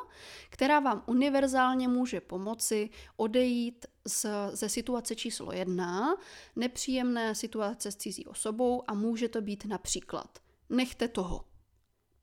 která 0.50 0.80
vám 0.80 1.04
univerzálně 1.06 1.88
může 1.88 2.22
pomoci 2.22 2.90
odejít 3.16 3.86
z, 4.08 4.26
ze 4.52 4.70
situace 4.70 5.16
číslo 5.16 5.52
jedna, 5.52 6.16
nepříjemné 6.56 7.36
situace 7.36 7.92
s 7.92 7.96
cizí 7.96 8.26
osobou 8.26 8.84
a 8.88 8.94
může 8.94 9.30
to 9.30 9.42
být 9.42 9.66
například 9.66 10.40
nechte 10.70 11.08
toho, 11.08 11.46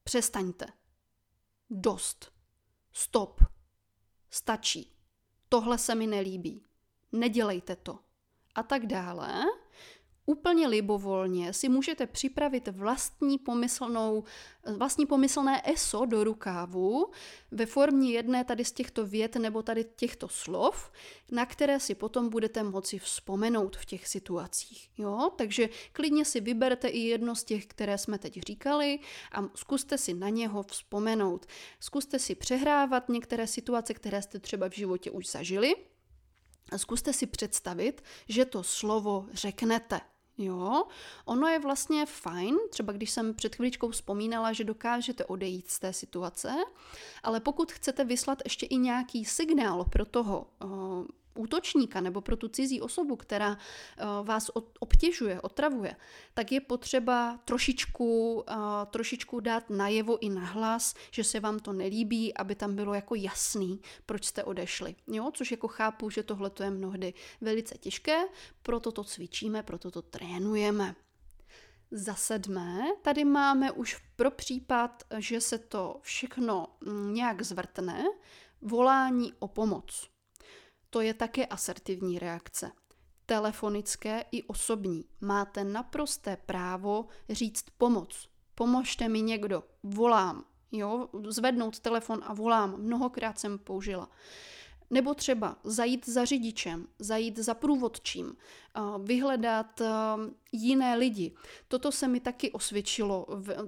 přestaňte, 0.05 0.67
dost, 1.71 2.33
stop, 2.93 3.41
stačí 4.31 4.92
tohle 5.53 5.79
se 5.79 5.95
mi 5.95 6.07
nelíbí, 6.07 6.63
nedělejte 7.13 7.77
to. 7.77 7.99
A 8.55 8.63
tak 8.63 8.87
dále, 8.87 9.45
úplně 10.27 10.69
libovolně 10.69 11.53
si 11.53 11.69
můžete 11.69 12.07
připravit 12.07 12.69
vlastní 12.69 13.39
pomyslnou, 13.39 14.25
vlastní 14.77 15.07
pomyslné 15.07 15.63
ESO 15.73 16.05
do 16.07 16.25
rukávu 16.25 17.11
ve 17.51 17.67
formě 17.67 18.13
jedné 18.13 18.45
tady 18.45 18.65
z 18.65 18.73
těchto 18.73 19.07
vět 19.07 19.37
nebo 19.37 19.63
tady 19.63 19.85
těchto 19.97 20.29
slov, 20.29 20.93
na 21.31 21.47
které 21.47 21.81
si 21.81 21.95
potom 21.95 22.29
budete 22.29 22.63
moci 22.63 22.99
vzpomenout 22.99 23.77
v 23.77 23.85
těch 23.85 24.09
situacích. 24.09 24.91
Jo? 24.99 25.31
Takže 25.37 25.69
klidně 25.93 26.25
si 26.25 26.41
vyberte 26.41 26.89
i 26.89 26.99
jedno 26.99 27.37
z 27.37 27.45
těch, 27.45 27.67
které 27.67 27.99
jsme 27.99 28.19
teď 28.19 28.41
říkali 28.47 28.99
a 29.33 29.43
zkuste 29.55 29.99
si 29.99 30.15
na 30.15 30.29
něho 30.29 30.63
vzpomenout. 30.63 31.47
Zkuste 31.81 32.19
si 32.19 32.35
přehrávat 32.35 33.09
některé 33.09 33.47
situace, 33.47 33.95
které 33.95 34.23
jste 34.23 34.39
třeba 34.39 34.69
v 34.69 34.75
životě 34.75 35.11
už 35.11 35.31
zažili, 35.31 35.75
a 36.73 36.79
zkuste 36.79 37.13
si 37.13 37.27
představit, 37.27 38.03
že 38.29 38.45
to 38.45 38.63
slovo 38.63 39.27
řeknete. 39.33 40.01
Jo, 40.39 40.85
ono 41.25 41.47
je 41.49 41.59
vlastně 41.59 42.07
fajn, 42.07 42.57
třeba 42.71 42.93
když 42.93 43.11
jsem 43.11 43.35
před 43.35 43.55
chvíličkou 43.57 43.91
vzpomínala, 43.91 44.53
že 44.53 44.65
dokážete 44.65 45.25
odejít 45.25 45.71
z 45.71 45.79
té 45.79 45.93
situace, 45.93 46.55
ale 47.23 47.41
pokud 47.41 47.73
chcete 47.73 48.05
vyslat 48.05 48.39
ještě 48.45 48.67
i 48.67 48.77
nějaký 48.77 49.25
signál 49.25 49.85
pro 49.85 50.05
toho 50.05 50.47
útočníka 51.35 52.01
nebo 52.01 52.21
pro 52.21 52.37
tu 52.37 52.49
cizí 52.49 52.81
osobu, 52.81 53.17
která 53.17 53.59
eh, 53.99 54.05
vás 54.23 54.51
obtěžuje, 54.79 55.41
otravuje, 55.41 55.97
tak 56.35 56.53
je 56.53 56.61
potřeba 56.61 57.41
trošičku, 57.45 58.45
eh, 58.49 58.55
trošičku 58.91 59.41
dát 59.41 59.71
najevo 59.71 60.19
i 60.23 60.29
nahlas, 60.29 60.95
že 61.11 61.25
se 61.25 61.41
vám 61.41 61.59
to 61.59 61.73
nelíbí, 61.73 62.37
aby 62.37 62.55
tam 62.55 62.77
bylo 62.77 62.95
jako 62.95 63.15
jasný, 63.15 63.81
proč 64.07 64.25
jste 64.25 64.45
odešli. 64.45 64.95
Jo? 65.07 65.31
Což 65.35 65.51
jako 65.51 65.69
chápu, 65.69 66.11
že 66.11 66.23
tohle 66.23 66.51
je 66.65 66.71
mnohdy 66.71 67.15
velice 67.41 67.79
těžké, 67.79 68.23
proto 68.63 68.93
to 68.93 69.05
cvičíme, 69.05 69.63
proto 69.63 69.91
to 69.91 70.03
trénujeme. 70.03 70.95
Za 71.91 72.15
sedmé, 72.15 72.81
tady 73.03 73.25
máme 73.25 73.73
už 73.73 74.03
pro 74.17 74.31
případ, 74.31 75.03
že 75.19 75.41
se 75.41 75.59
to 75.59 75.99
všechno 76.03 76.67
mm, 76.81 77.15
nějak 77.15 77.43
zvrtne, 77.43 78.05
volání 78.63 79.33
o 79.39 79.49
pomoc. 79.49 80.12
To 80.93 81.01
je 81.01 81.15
také 81.15 81.47
asertivní 81.47 82.19
reakce. 82.19 82.73
Telefonické 83.27 84.25
i 84.33 84.43
osobní. 84.43 85.05
Máte 85.21 85.65
naprosté 85.65 86.37
právo 86.37 87.07
říct 87.31 87.65
pomoc. 87.79 88.29
Pomožte 88.55 89.09
mi 89.09 89.23
někdo, 89.23 89.65
volám. 89.83 90.45
Jo, 90.73 91.09
zvednout 91.29 91.81
telefon 91.81 92.21
a 92.27 92.35
volám. 92.35 92.77
Mnohokrát 92.83 93.39
jsem 93.39 93.59
použila. 93.59 94.11
Nebo 94.93 95.15
třeba 95.15 95.57
zajít 95.65 96.09
za 96.09 96.25
řidičem, 96.25 96.87
zajít 96.99 97.39
za 97.39 97.55
průvodčím, 97.55 98.37
vyhledat 99.03 99.83
jiné 100.53 100.97
lidi. 100.97 101.33
Toto 101.69 101.93
se 101.93 102.09
mi 102.09 102.21
taky 102.21 102.53
osvědčilo. 102.53 103.27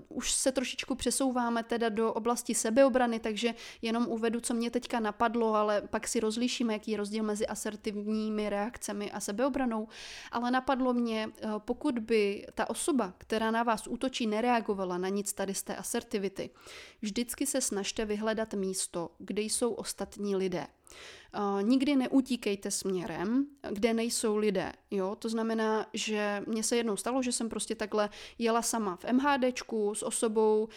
Už 0.09 0.33
se 0.33 0.53
trošičku 0.53 0.95
přesouváme 0.95 1.63
teda 1.63 1.89
do 1.89 2.13
oblasti 2.13 2.55
sebeobrany, 2.55 3.21
takže 3.21 3.55
jenom 3.83 4.07
uvedu, 4.07 4.41
co 4.41 4.55
mě 4.55 4.71
teďka 4.71 5.01
napadlo, 5.01 5.55
ale 5.55 5.83
pak 5.83 6.09
si 6.09 6.21
rozlíšíme, 6.21 6.73
jaký 6.73 6.91
je 6.91 6.97
rozdíl 6.97 7.25
mezi 7.25 7.47
asertivními 7.47 8.51
reakcemi 8.51 9.13
a 9.13 9.21
sebeobranou. 9.21 9.89
Ale 10.33 10.51
napadlo 10.51 10.93
mě, 10.95 11.29
pokud 11.59 11.99
by 11.99 12.47
ta 12.55 12.71
osoba, 12.71 13.15
která 13.19 13.51
na 13.51 13.63
vás 13.63 13.87
útočí, 13.87 14.27
nereagovala 14.27 14.99
na 14.99 15.09
nic 15.09 15.33
tady 15.33 15.55
z 15.55 15.63
té 15.63 15.77
asertivity, 15.77 16.51
vždycky 17.03 17.47
se 17.47 17.61
snažte 17.61 18.05
vyhledat 18.05 18.55
místo, 18.55 19.11
kde 19.19 19.43
jsou 19.43 19.73
ostatní 19.73 20.37
lidé. 20.37 20.67
Nikdy 21.62 21.96
neutíkejte 21.96 22.70
směrem, 22.70 23.46
kde 23.70 23.94
nejsou 23.94 24.37
lidé. 24.37 24.72
Jo? 24.90 25.16
To 25.18 25.28
znamená, 25.28 25.87
že 25.92 26.42
mně 26.46 26.62
se 26.62 26.76
jednou 26.76 26.96
stalo, 26.96 27.22
že 27.22 27.33
jsem 27.33 27.48
prostě 27.48 27.74
takhle 27.74 28.11
jela 28.38 28.62
sama 28.62 28.96
v 28.96 29.04
MHDčku 29.12 29.94
s 29.94 30.02
osobou, 30.02 30.64
uh, 30.64 30.68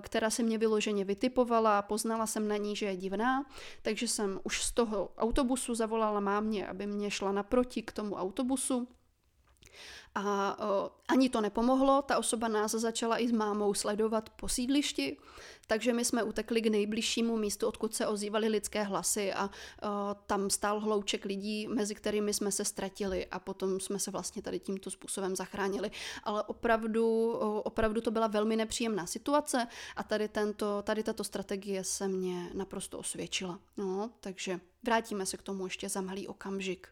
která 0.00 0.30
se 0.30 0.42
mě 0.42 0.58
vyloženě 0.58 1.04
vytipovala, 1.04 1.82
poznala 1.82 2.26
jsem 2.26 2.48
na 2.48 2.56
ní, 2.56 2.76
že 2.76 2.86
je 2.86 2.96
divná, 2.96 3.46
takže 3.82 4.08
jsem 4.08 4.40
už 4.44 4.62
z 4.62 4.72
toho 4.72 5.10
autobusu 5.18 5.74
zavolala 5.74 6.20
mámě, 6.20 6.66
aby 6.66 6.86
mě 6.86 7.10
šla 7.10 7.32
naproti 7.32 7.82
k 7.82 7.92
tomu 7.92 8.14
autobusu 8.14 8.88
a 10.14 10.56
o, 10.68 10.90
ani 11.08 11.28
to 11.28 11.40
nepomohlo, 11.40 12.02
ta 12.02 12.18
osoba 12.18 12.48
nás 12.48 12.70
začala 12.70 13.18
i 13.18 13.28
s 13.28 13.32
mámou 13.32 13.74
sledovat 13.74 14.30
po 14.30 14.48
sídlišti, 14.48 15.16
takže 15.66 15.92
my 15.92 16.04
jsme 16.04 16.22
utekli 16.22 16.62
k 16.62 16.66
nejbližšímu 16.66 17.36
místu, 17.36 17.68
odkud 17.68 17.94
se 17.94 18.06
ozývaly 18.06 18.48
lidské 18.48 18.82
hlasy 18.82 19.32
a 19.32 19.46
o, 19.46 19.50
tam 20.26 20.50
stál 20.50 20.80
hlouček 20.80 21.24
lidí, 21.24 21.68
mezi 21.68 21.94
kterými 21.94 22.34
jsme 22.34 22.52
se 22.52 22.64
ztratili 22.64 23.26
a 23.26 23.38
potom 23.38 23.80
jsme 23.80 23.98
se 23.98 24.10
vlastně 24.10 24.42
tady 24.42 24.58
tímto 24.58 24.90
způsobem 24.90 25.36
zachránili. 25.36 25.90
Ale 26.24 26.42
opravdu, 26.42 27.32
o, 27.32 27.62
opravdu 27.62 28.00
to 28.00 28.10
byla 28.10 28.26
velmi 28.26 28.56
nepříjemná 28.56 29.06
situace 29.06 29.66
a 29.96 30.02
tady, 30.02 30.28
tento, 30.28 30.82
tady 30.82 31.02
tato 31.02 31.24
strategie 31.24 31.84
se 31.84 32.08
mě 32.08 32.50
naprosto 32.54 32.98
osvědčila. 32.98 33.58
No, 33.76 34.10
takže 34.20 34.60
vrátíme 34.82 35.26
se 35.26 35.36
k 35.36 35.42
tomu 35.42 35.66
ještě 35.66 35.88
za 35.88 36.00
malý 36.00 36.28
okamžik. 36.28 36.88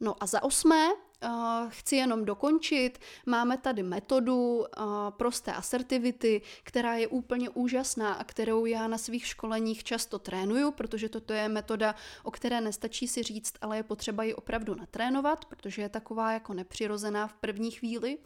No 0.00 0.22
a 0.22 0.26
za 0.26 0.42
osmé, 0.42 0.88
uh, 0.92 1.30
chci 1.68 1.96
jenom 1.96 2.24
dokončit, 2.24 2.98
máme 3.26 3.58
tady 3.58 3.82
metodu 3.82 4.58
uh, 4.58 4.64
prosté 5.10 5.52
asertivity, 5.52 6.42
která 6.62 6.94
je 6.94 7.06
úplně 7.06 7.50
úžasná 7.50 8.12
a 8.12 8.24
kterou 8.24 8.66
já 8.66 8.88
na 8.88 8.98
svých 8.98 9.26
školeních 9.26 9.84
často 9.84 10.18
trénuju, 10.18 10.70
protože 10.70 11.08
toto 11.08 11.32
je 11.32 11.48
metoda, 11.48 11.94
o 12.22 12.30
které 12.30 12.60
nestačí 12.60 13.08
si 13.08 13.22
říct, 13.22 13.54
ale 13.60 13.76
je 13.76 13.82
potřeba 13.82 14.22
ji 14.22 14.34
opravdu 14.34 14.74
natrénovat, 14.74 15.44
protože 15.44 15.82
je 15.82 15.88
taková 15.88 16.32
jako 16.32 16.54
nepřirozená 16.54 17.26
v 17.26 17.34
první 17.34 17.70
chvíli. 17.70 18.18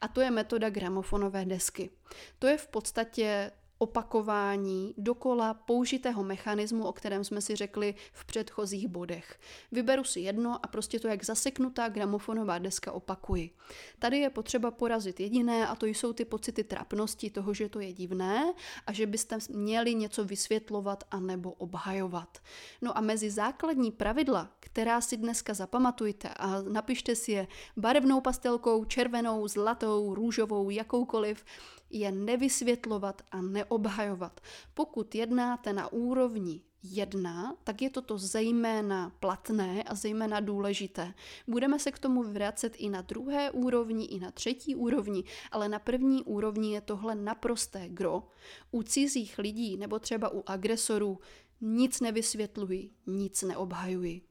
A 0.00 0.08
to 0.08 0.20
je 0.20 0.30
metoda 0.30 0.70
gramofonové 0.70 1.44
desky. 1.44 1.90
To 2.38 2.46
je 2.46 2.56
v 2.56 2.68
podstatě 2.68 3.50
opakování 3.82 4.94
dokola 4.98 5.54
použitého 5.54 6.24
mechanismu, 6.24 6.86
o 6.86 6.92
kterém 6.92 7.24
jsme 7.24 7.40
si 7.40 7.56
řekli 7.56 7.94
v 8.12 8.24
předchozích 8.24 8.88
bodech. 8.88 9.40
Vyberu 9.72 10.04
si 10.04 10.20
jedno 10.20 10.64
a 10.64 10.68
prostě 10.68 11.00
to 11.00 11.08
jak 11.08 11.24
zaseknutá 11.24 11.88
gramofonová 11.88 12.58
deska 12.58 12.92
opakuji. 12.92 13.50
Tady 13.98 14.18
je 14.18 14.30
potřeba 14.30 14.70
porazit 14.70 15.20
jediné 15.20 15.66
a 15.66 15.74
to 15.74 15.86
jsou 15.86 16.12
ty 16.12 16.24
pocity 16.24 16.64
trapnosti 16.64 17.30
toho, 17.30 17.54
že 17.54 17.68
to 17.68 17.80
je 17.80 17.92
divné 17.92 18.54
a 18.86 18.92
že 18.92 19.06
byste 19.06 19.38
měli 19.50 19.94
něco 19.94 20.24
vysvětlovat 20.24 21.04
a 21.10 21.20
nebo 21.20 21.52
obhajovat. 21.52 22.38
No 22.82 22.98
a 22.98 23.00
mezi 23.00 23.30
základní 23.30 23.90
pravidla, 23.92 24.50
která 24.72 25.00
si 25.00 25.16
dneska 25.16 25.54
zapamatujte 25.54 26.28
a 26.28 26.62
napište 26.62 27.16
si 27.16 27.32
je 27.32 27.46
barevnou 27.76 28.20
pastelkou, 28.20 28.84
červenou, 28.84 29.48
zlatou, 29.48 30.14
růžovou, 30.14 30.70
jakoukoliv, 30.70 31.44
je 31.90 32.12
nevysvětlovat 32.12 33.22
a 33.30 33.42
neobhajovat. 33.42 34.40
Pokud 34.74 35.14
jednáte 35.14 35.72
na 35.72 35.92
úrovni 35.92 36.62
jedna, 36.82 37.56
tak 37.64 37.82
je 37.82 37.90
toto 37.90 38.18
zejména 38.18 39.12
platné 39.20 39.82
a 39.82 39.94
zejména 39.94 40.40
důležité. 40.40 41.14
Budeme 41.46 41.78
se 41.78 41.92
k 41.92 41.98
tomu 41.98 42.22
vracet 42.22 42.72
i 42.76 42.90
na 42.90 43.02
druhé 43.02 43.50
úrovni, 43.50 44.04
i 44.04 44.20
na 44.20 44.30
třetí 44.30 44.74
úrovni, 44.74 45.24
ale 45.50 45.68
na 45.68 45.78
první 45.78 46.24
úrovni 46.24 46.74
je 46.74 46.80
tohle 46.80 47.14
naprosté 47.14 47.88
gro. 47.88 48.22
U 48.70 48.82
cizích 48.82 49.38
lidí 49.38 49.76
nebo 49.76 49.98
třeba 49.98 50.32
u 50.34 50.42
agresorů 50.46 51.18
nic 51.60 52.00
nevysvětluji, 52.00 52.90
nic 53.06 53.42
neobhajuji. 53.42 54.29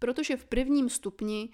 Protože 0.00 0.36
v 0.36 0.44
prvním 0.44 0.88
stupni 0.88 1.48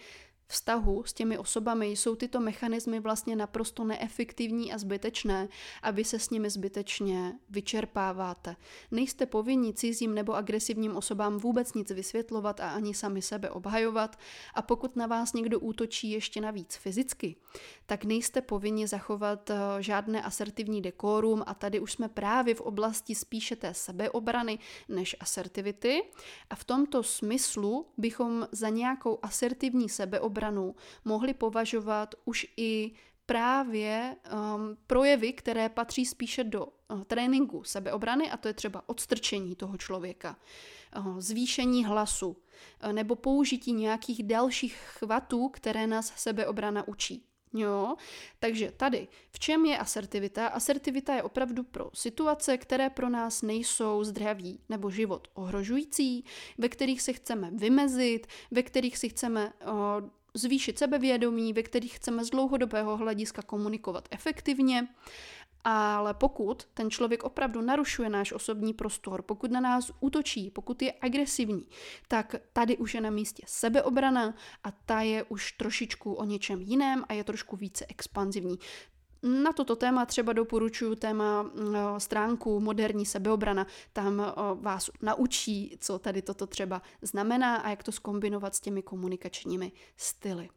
vztahu 0.49 1.05
s 1.05 1.13
těmi 1.13 1.39
osobami 1.39 1.87
jsou 1.87 2.15
tyto 2.15 2.41
mechanismy 2.41 3.01
vlastně 3.01 3.37
naprosto 3.37 3.85
neefektivní 3.85 4.73
a 4.73 4.79
zbytečné 4.79 5.49
a 5.83 5.91
vy 5.91 6.05
se 6.05 6.19
s 6.19 6.31
nimi 6.31 6.51
zbytečně 6.51 7.33
vyčerpáváte. 7.51 8.57
Nejste 8.91 9.27
povinni 9.27 9.75
cizím 9.75 10.15
nebo 10.15 10.35
agresivním 10.35 10.97
osobám 10.97 11.39
vůbec 11.39 11.75
nic 11.75 11.91
vysvětlovat 11.91 12.61
a 12.61 12.71
ani 12.71 12.95
sami 12.95 13.23
sebe 13.23 13.51
obhajovat. 13.51 14.19
A 14.55 14.63
pokud 14.63 14.97
na 14.97 15.07
vás 15.07 15.33
někdo 15.33 15.61
útočí 15.61 16.11
ještě 16.11 16.41
navíc 16.41 16.77
fyzicky, 16.77 17.37
tak 17.87 18.05
nejste 18.05 18.41
povinni 18.41 18.87
zachovat 18.87 19.51
eh, 19.51 19.57
žádné 19.81 20.23
asertivní 20.23 20.83
dekórum 20.83 21.43
a 21.47 21.55
tady 21.55 21.81
už 21.81 21.93
jsme 21.93 22.09
právě 22.09 22.55
v 22.55 22.61
oblasti 22.61 23.15
spíše 23.15 23.57
té 23.57 23.75
sebeobrany 23.75 24.59
než 24.89 25.17
asertivity. 25.21 26.03
A 26.51 26.55
v 26.55 26.65
tomto 26.65 27.03
smyslu 27.03 27.87
bychom 27.97 28.49
za 28.53 28.69
nějakou 28.69 29.19
asertivní 29.23 29.89
sebeobranu 29.89 30.36
obranu 30.37 30.75
mohli 31.05 31.35
považovat 31.35 32.15
už 32.25 32.47
i 32.57 32.93
právě 33.27 34.17
um, 34.33 34.77
projevy, 34.87 35.33
které 35.33 35.69
patří 35.69 36.07
spíše 36.07 36.45
do 36.45 36.67
uh, 36.67 37.03
tréninku 37.05 37.65
sebeobrany, 37.65 38.31
a 38.31 38.37
to 38.37 38.49
je 38.49 38.55
třeba 38.55 38.83
odstrčení 38.87 39.55
toho 39.57 39.77
člověka, 39.77 40.37
uh, 40.99 41.21
zvýšení 41.21 41.85
hlasu 41.85 42.29
uh, 42.29 42.93
nebo 42.93 43.17
použití 43.17 43.73
nějakých 43.73 44.23
dalších 44.23 44.77
chvatů, 44.77 45.49
které 45.49 45.87
nás 45.87 46.13
sebeobrana 46.17 46.89
učí. 46.89 47.25
Jo, 47.53 47.97
takže 48.39 48.73
tady, 48.77 49.09
v 49.31 49.39
čem 49.39 49.67
je 49.67 49.79
asertivita? 49.79 50.47
Asertivita 50.47 51.15
je 51.15 51.23
opravdu 51.23 51.63
pro 51.63 51.91
situace, 51.95 52.59
které 52.59 52.91
pro 52.91 53.09
nás 53.09 53.43
nejsou 53.43 54.05
zdraví 54.05 54.61
nebo 54.69 54.91
život 54.91 55.29
ohrožující, 55.35 56.25
ve 56.59 56.69
kterých 56.69 57.03
se 57.03 57.13
chceme 57.13 57.51
vymezit, 57.55 58.27
ve 58.51 58.63
kterých 58.63 58.99
si 58.99 59.09
chceme 59.09 59.53
uh, 59.63 59.73
zvýšit 60.37 60.79
sebevědomí, 60.79 61.53
ve 61.53 61.63
kterých 61.63 61.97
chceme 61.97 62.25
z 62.25 62.31
dlouhodobého 62.31 62.97
hlediska 62.97 63.43
komunikovat 63.43 64.09
efektivně. 64.11 64.89
Ale 65.69 66.15
pokud 66.15 66.65
ten 66.75 66.91
člověk 66.91 67.25
opravdu 67.25 67.61
narušuje 67.61 68.09
náš 68.09 68.33
osobní 68.33 68.75
prostor, 68.75 69.23
pokud 69.23 69.51
na 69.51 69.61
nás 69.61 69.91
útočí, 70.01 70.51
pokud 70.51 70.83
je 70.83 70.93
agresivní, 71.01 71.67
tak 72.09 72.35
tady 72.53 72.77
už 72.77 72.95
je 72.95 73.01
na 73.01 73.11
místě 73.11 73.43
sebeobrana 73.47 74.35
a 74.65 74.71
ta 74.71 75.01
je 75.01 75.25
už 75.25 75.53
trošičku 75.53 76.13
o 76.13 76.25
něčem 76.25 76.63
jiném 76.63 77.05
a 77.09 77.13
je 77.13 77.25
trošku 77.25 77.57
více 77.57 77.87
expanzivní. 77.89 78.59
Na 79.27 79.53
toto 79.53 79.77
téma 79.77 80.07
třeba 80.07 80.33
doporučuji 80.33 80.95
téma 80.95 81.43
mm, 81.43 81.51
stránku 81.99 82.61
Moderní 82.61 83.07
sebeobrana. 83.07 83.67
Tam 83.93 84.35
vás 84.61 84.91
naučí, 85.03 85.77
co 85.81 85.99
tady 85.99 86.23
toto 86.23 86.47
třeba 86.47 86.83
znamená 87.03 87.57
a 87.57 87.71
jak 87.71 87.83
to 87.83 87.93
skombinovat 87.93 88.55
s 88.55 88.61
těmi 88.61 88.83
komunikačními 88.83 89.73
styly. 89.97 90.49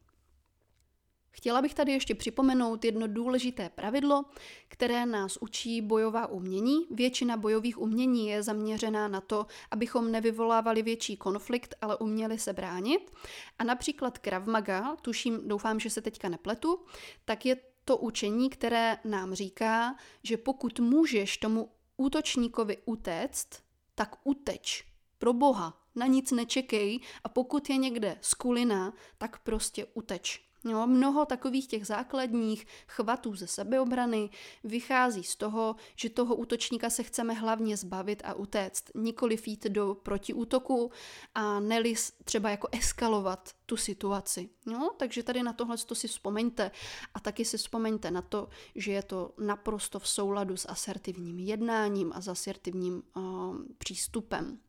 Chtěla 1.32 1.62
bych 1.62 1.74
tady 1.74 1.92
ještě 1.92 2.16
připomenout 2.16 2.86
jedno 2.86 3.08
důležité 3.08 3.70
pravidlo, 3.70 4.26
které 4.68 5.06
nás 5.06 5.38
učí 5.38 5.82
bojová 5.82 6.28
umění. 6.28 6.88
Většina 6.92 7.38
bojových 7.38 7.82
umění 7.82 8.28
je 8.28 8.44
zaměřená 8.44 9.08
na 9.08 9.22
to, 9.22 9.46
abychom 9.72 10.12
nevyvolávali 10.12 10.82
větší 10.82 11.18
konflikt, 11.18 11.76
ale 11.82 11.98
uměli 11.98 12.40
se 12.40 12.54
bránit. 12.54 13.12
A 13.60 13.64
například 13.64 14.18
Krav 14.18 14.46
Maga, 14.46 14.96
tuším, 15.02 15.48
doufám, 15.48 15.80
že 15.80 15.90
se 15.90 16.02
teďka 16.02 16.30
nepletu, 16.30 16.80
tak 17.26 17.46
je 17.46 17.58
to 17.90 17.98
učení, 17.98 18.50
které 18.50 18.98
nám 19.06 19.34
říká, 19.34 19.96
že 20.24 20.38
pokud 20.38 20.80
můžeš 20.80 21.38
tomu 21.38 21.72
útočníkovi 21.98 22.78
utéct, 22.86 23.50
tak 23.96 24.16
uteč. 24.24 24.86
Pro 25.18 25.34
boha, 25.34 25.82
na 25.96 26.06
nic 26.06 26.32
nečekej 26.32 27.00
a 27.24 27.30
pokud 27.30 27.70
je 27.70 27.78
někde 27.78 28.18
skulina, 28.22 28.94
tak 29.18 29.40
prostě 29.40 29.86
uteč. 29.86 30.49
No, 30.64 30.88
mnoho 30.88 31.26
takových 31.26 31.68
těch 31.68 31.88
základních 31.88 32.68
chvatů 32.88 33.36
ze 33.36 33.48
sebeobrany 33.48 34.30
vychází 34.64 35.24
z 35.24 35.36
toho, 35.36 35.76
že 35.96 36.10
toho 36.10 36.36
útočníka 36.36 36.90
se 36.90 37.04
chceme 37.04 37.34
hlavně 37.34 37.78
zbavit 37.78 38.22
a 38.26 38.34
utéct, 38.34 38.84
nikoli 38.96 39.38
jít 39.46 39.64
do 39.64 39.98
protiútoku 40.04 40.92
a 41.36 41.60
neli 41.60 41.94
třeba 42.24 42.50
jako 42.50 42.68
eskalovat 42.72 43.50
tu 43.66 43.78
situaci. 43.78 44.50
No, 44.66 44.90
takže 44.98 45.24
tady 45.24 45.44
na 45.44 45.54
tohle 45.54 45.78
to 45.78 45.96
si 45.96 46.08
vzpomeňte 46.08 46.72
a 47.14 47.20
taky 47.20 47.46
si 47.46 47.58
vzpomeňte 47.58 48.12
na 48.12 48.22
to, 48.22 48.50
že 48.76 48.92
je 48.92 49.04
to 49.04 49.34
naprosto 49.38 50.00
v 50.00 50.08
souladu 50.08 50.58
s 50.58 50.70
asertivním 50.70 51.40
jednáním 51.40 52.12
a 52.16 52.22
s 52.22 52.28
asertivním 52.28 53.04
uh, 53.16 53.56
přístupem. 53.78 54.60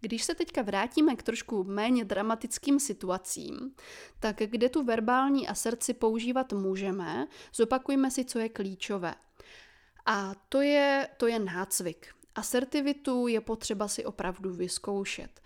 Když 0.00 0.24
se 0.24 0.34
teďka 0.34 0.62
vrátíme 0.62 1.16
k 1.16 1.22
trošku 1.22 1.64
méně 1.64 2.04
dramatickým 2.04 2.80
situacím, 2.80 3.74
tak 4.20 4.36
kde 4.36 4.68
tu 4.68 4.84
verbální 4.84 5.48
aserci 5.48 5.94
používat 5.94 6.52
můžeme, 6.52 7.26
zopakujme 7.54 8.10
si, 8.10 8.24
co 8.24 8.38
je 8.38 8.48
klíčové. 8.48 9.14
A 10.06 10.34
to 10.48 10.60
je, 10.60 11.08
to 11.16 11.26
je 11.26 11.38
nácvik. 11.38 12.14
Asertivitu 12.34 13.26
je 13.26 13.40
potřeba 13.40 13.88
si 13.88 14.04
opravdu 14.04 14.50
vyzkoušet. 14.50 15.40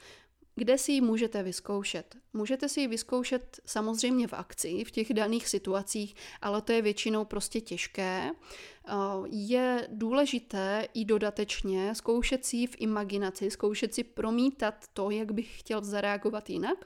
Kde 0.58 0.78
si 0.78 0.92
ji 0.92 1.00
můžete 1.00 1.42
vyzkoušet? 1.42 2.16
Můžete 2.32 2.68
si 2.68 2.80
ji 2.80 2.86
vyzkoušet 2.86 3.60
samozřejmě 3.66 4.28
v 4.28 4.32
akci, 4.32 4.84
v 4.84 4.90
těch 4.90 5.14
daných 5.14 5.48
situacích, 5.48 6.14
ale 6.42 6.62
to 6.62 6.72
je 6.72 6.82
většinou 6.82 7.24
prostě 7.24 7.60
těžké. 7.60 8.30
Eh, 8.30 8.92
je 9.26 9.88
důležité 9.90 10.88
i 10.94 11.04
dodatečně 11.04 11.94
zkoušet 11.94 12.44
si 12.44 12.56
ji 12.56 12.66
v 12.66 12.76
imaginaci, 12.78 13.50
zkoušet 13.50 13.94
si 13.94 14.04
promítat 14.04 14.74
to, 14.92 15.10
jak 15.10 15.32
bych 15.32 15.60
chtěl 15.60 15.84
zareagovat 15.84 16.50
jinak. 16.50 16.84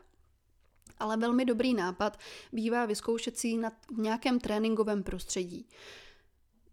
Ale 0.98 1.16
velmi 1.16 1.44
dobrý 1.44 1.74
nápad 1.74 2.18
bývá 2.52 2.87
vyzkoušet 2.87 3.38
si 3.38 3.48
ji 3.48 3.56
na 3.56 3.72
nějakém 3.96 4.40
tréninkovém 4.40 5.02
prostředí. 5.02 5.68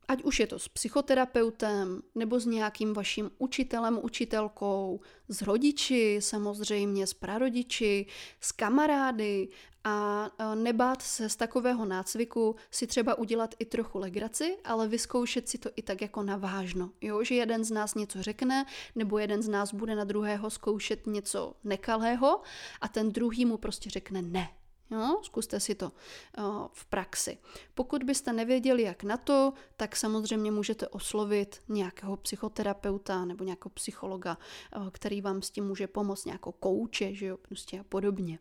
Ať 0.08 0.24
už 0.24 0.40
je 0.40 0.48
to 0.48 0.60
s 0.60 0.68
psychoterapeutem, 0.68 2.02
nebo 2.16 2.40
s 2.40 2.46
nějakým 2.46 2.94
vaším 2.94 3.32
učitelem, 3.38 4.00
učitelkou, 4.02 5.00
s 5.30 5.42
rodiči, 5.42 6.18
samozřejmě 6.22 7.08
s 7.08 7.14
prarodiči, 7.14 8.06
s 8.42 8.52
kamarády 8.52 9.50
a 9.84 10.30
nebát 10.56 11.02
se 11.02 11.30
z 11.30 11.36
takového 11.36 11.86
nácviku 11.86 12.56
si 12.72 12.88
třeba 12.88 13.18
udělat 13.18 13.56
i 13.60 13.66
trochu 13.66 14.00
legraci, 14.00 14.58
ale 14.64 14.88
vyzkoušet 14.88 15.50
si 15.50 15.58
to 15.58 15.70
i 15.76 15.82
tak 15.82 16.02
jako 16.02 16.24
navážno. 16.24 16.92
Jo, 17.02 17.24
že 17.24 17.36
jeden 17.36 17.64
z 17.64 17.72
nás 17.72 17.96
něco 17.96 18.24
řekne, 18.24 18.66
nebo 18.96 19.18
jeden 19.18 19.42
z 19.42 19.48
nás 19.48 19.74
bude 19.74 19.96
na 19.96 20.04
druhého 20.04 20.50
zkoušet 20.50 21.08
něco 21.08 21.54
nekalého 21.64 22.42
a 22.82 22.88
ten 22.88 23.12
druhý 23.12 23.46
mu 23.46 23.58
prostě 23.58 23.90
řekne 23.90 24.22
ne. 24.22 24.50
Jo, 24.92 25.20
zkuste 25.24 25.60
si 25.60 25.76
to 25.76 25.92
uh, 26.38 26.68
v 26.72 26.86
praxi. 26.86 27.38
Pokud 27.74 28.04
byste 28.04 28.34
nevěděli, 28.34 28.84
jak 28.84 29.04
na 29.04 29.18
to, 29.18 29.54
tak 29.78 29.96
samozřejmě 29.96 30.52
můžete 30.52 30.88
oslovit 30.88 31.62
nějakého 31.68 32.18
psychoterapeuta 32.18 33.26
nebo 33.26 33.44
nějakého 33.44 33.70
psychologa, 33.70 34.38
uh, 34.76 34.90
který 34.90 35.22
vám 35.22 35.42
s 35.42 35.50
tím 35.50 35.68
může 35.68 35.88
pomoct, 35.88 36.26
nějakou 36.26 36.52
kouče, 36.52 37.14
že 37.14 37.26
jo, 37.26 37.38
prostě 37.38 37.80
a 37.80 37.84
podobně. 37.84 38.40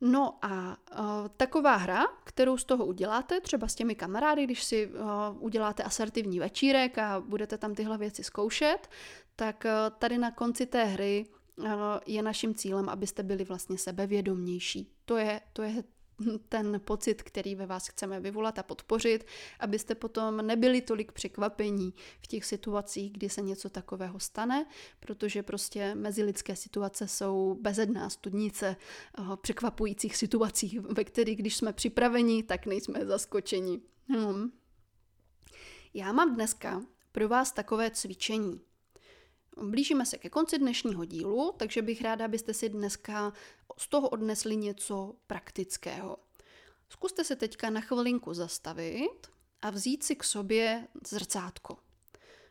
No 0.00 0.38
a 0.42 0.76
uh, 0.98 1.28
taková 1.36 1.76
hra, 1.76 2.04
kterou 2.24 2.56
z 2.56 2.64
toho 2.64 2.86
uděláte, 2.86 3.40
třeba 3.40 3.68
s 3.68 3.74
těmi 3.74 3.94
kamarády, 3.94 4.44
když 4.44 4.64
si 4.64 4.86
uh, 4.86 4.94
uděláte 5.38 5.82
asertivní 5.82 6.38
večírek 6.38 6.98
a 6.98 7.20
budete 7.20 7.58
tam 7.58 7.74
tyhle 7.74 7.98
věci 7.98 8.24
zkoušet, 8.24 8.88
tak 9.36 9.64
uh, 9.64 9.96
tady 9.98 10.18
na 10.18 10.30
konci 10.30 10.66
té 10.66 10.84
hry 10.84 11.26
je 12.06 12.22
naším 12.22 12.54
cílem, 12.54 12.88
abyste 12.88 13.22
byli 13.22 13.44
vlastně 13.44 13.78
sebevědomější. 13.78 14.95
To 15.06 15.16
je, 15.16 15.40
to 15.52 15.62
je 15.62 15.84
ten 16.48 16.80
pocit, 16.84 17.22
který 17.22 17.54
ve 17.54 17.66
vás 17.66 17.88
chceme 17.88 18.20
vyvolat 18.20 18.58
a 18.58 18.62
podpořit, 18.62 19.26
abyste 19.60 19.94
potom 19.94 20.36
nebyli 20.36 20.80
tolik 20.80 21.12
překvapení 21.12 21.94
v 22.20 22.26
těch 22.26 22.44
situacích, 22.44 23.12
kdy 23.12 23.28
se 23.28 23.42
něco 23.42 23.70
takového 23.70 24.20
stane, 24.20 24.66
protože 25.00 25.42
prostě 25.42 25.94
mezilidské 25.94 26.56
situace 26.56 27.08
jsou 27.08 27.58
bezedná 27.60 28.10
studnice 28.10 28.76
eh, 29.18 29.22
překvapujících 29.40 30.16
situací, 30.16 30.78
ve 30.78 31.04
kterých, 31.04 31.38
když 31.38 31.56
jsme 31.56 31.72
připraveni, 31.72 32.42
tak 32.42 32.66
nejsme 32.66 33.06
zaskočeni. 33.06 33.80
Hmm. 34.08 34.52
Já 35.94 36.12
mám 36.12 36.34
dneska 36.34 36.82
pro 37.12 37.28
vás 37.28 37.52
takové 37.52 37.90
cvičení. 37.90 38.60
Blížíme 39.62 40.06
se 40.06 40.18
ke 40.18 40.30
konci 40.30 40.58
dnešního 40.58 41.04
dílu, 41.04 41.54
takže 41.56 41.82
bych 41.82 42.02
ráda, 42.02 42.24
abyste 42.24 42.54
si 42.54 42.68
dneska 42.68 43.32
z 43.78 43.88
toho 43.88 44.08
odnesli 44.08 44.56
něco 44.56 45.16
praktického. 45.26 46.16
Zkuste 46.88 47.24
se 47.24 47.36
teďka 47.36 47.70
na 47.70 47.80
chvilinku 47.80 48.34
zastavit 48.34 49.26
a 49.60 49.70
vzít 49.70 50.02
si 50.02 50.16
k 50.16 50.24
sobě 50.24 50.88
zrcátko. 51.06 51.78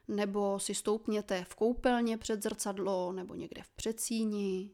Nebo 0.07 0.59
si 0.59 0.75
stoupněte 0.75 1.43
v 1.43 1.55
koupelně 1.55 2.17
před 2.17 2.43
zrcadlo, 2.43 3.11
nebo 3.11 3.35
někde 3.35 3.63
v 3.63 3.69
předsíni, 3.69 4.71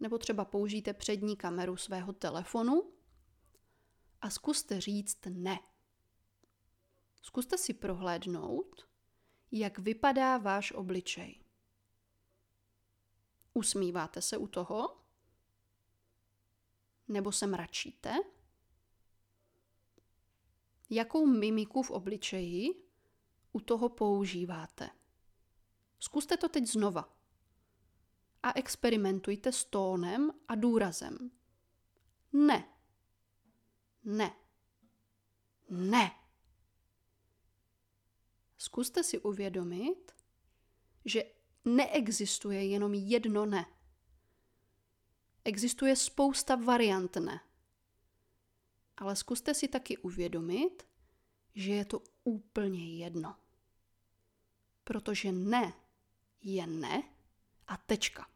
nebo 0.00 0.18
třeba 0.18 0.44
použijte 0.44 0.92
přední 0.92 1.36
kameru 1.36 1.76
svého 1.76 2.12
telefonu 2.12 2.92
a 4.20 4.30
zkuste 4.30 4.80
říct 4.80 5.18
ne. 5.28 5.58
Zkuste 7.22 7.58
si 7.58 7.74
prohlédnout, 7.74 8.88
jak 9.52 9.78
vypadá 9.78 10.38
váš 10.38 10.72
obličej. 10.72 11.43
Usmíváte 13.54 14.22
se 14.22 14.36
u 14.36 14.46
toho? 14.46 14.96
Nebo 17.08 17.32
se 17.32 17.46
mračíte? 17.46 18.14
Jakou 20.90 21.26
mimiku 21.26 21.82
v 21.82 21.90
obličeji 21.90 22.84
u 23.52 23.60
toho 23.60 23.88
používáte? 23.88 24.90
Zkuste 25.98 26.36
to 26.36 26.48
teď 26.48 26.66
znova. 26.66 27.16
A 28.42 28.52
experimentujte 28.52 29.52
s 29.52 29.64
tónem 29.64 30.30
a 30.48 30.54
důrazem. 30.54 31.30
Ne. 32.32 32.68
Ne. 34.04 34.36
Ne. 35.70 36.10
Zkuste 38.58 39.04
si 39.04 39.18
uvědomit, 39.18 40.12
že 41.04 41.33
neexistuje 41.64 42.66
jenom 42.66 42.94
jedno 42.94 43.46
ne. 43.46 43.66
Existuje 45.44 45.96
spousta 45.96 46.56
variant 46.56 47.16
ne. 47.16 47.40
Ale 48.96 49.16
zkuste 49.16 49.54
si 49.54 49.68
taky 49.68 49.98
uvědomit, 49.98 50.86
že 51.54 51.72
je 51.72 51.84
to 51.84 52.02
úplně 52.24 52.96
jedno. 52.96 53.36
Protože 54.84 55.32
ne 55.32 55.72
je 56.40 56.66
ne 56.66 57.02
a 57.66 57.76
tečka. 57.76 58.30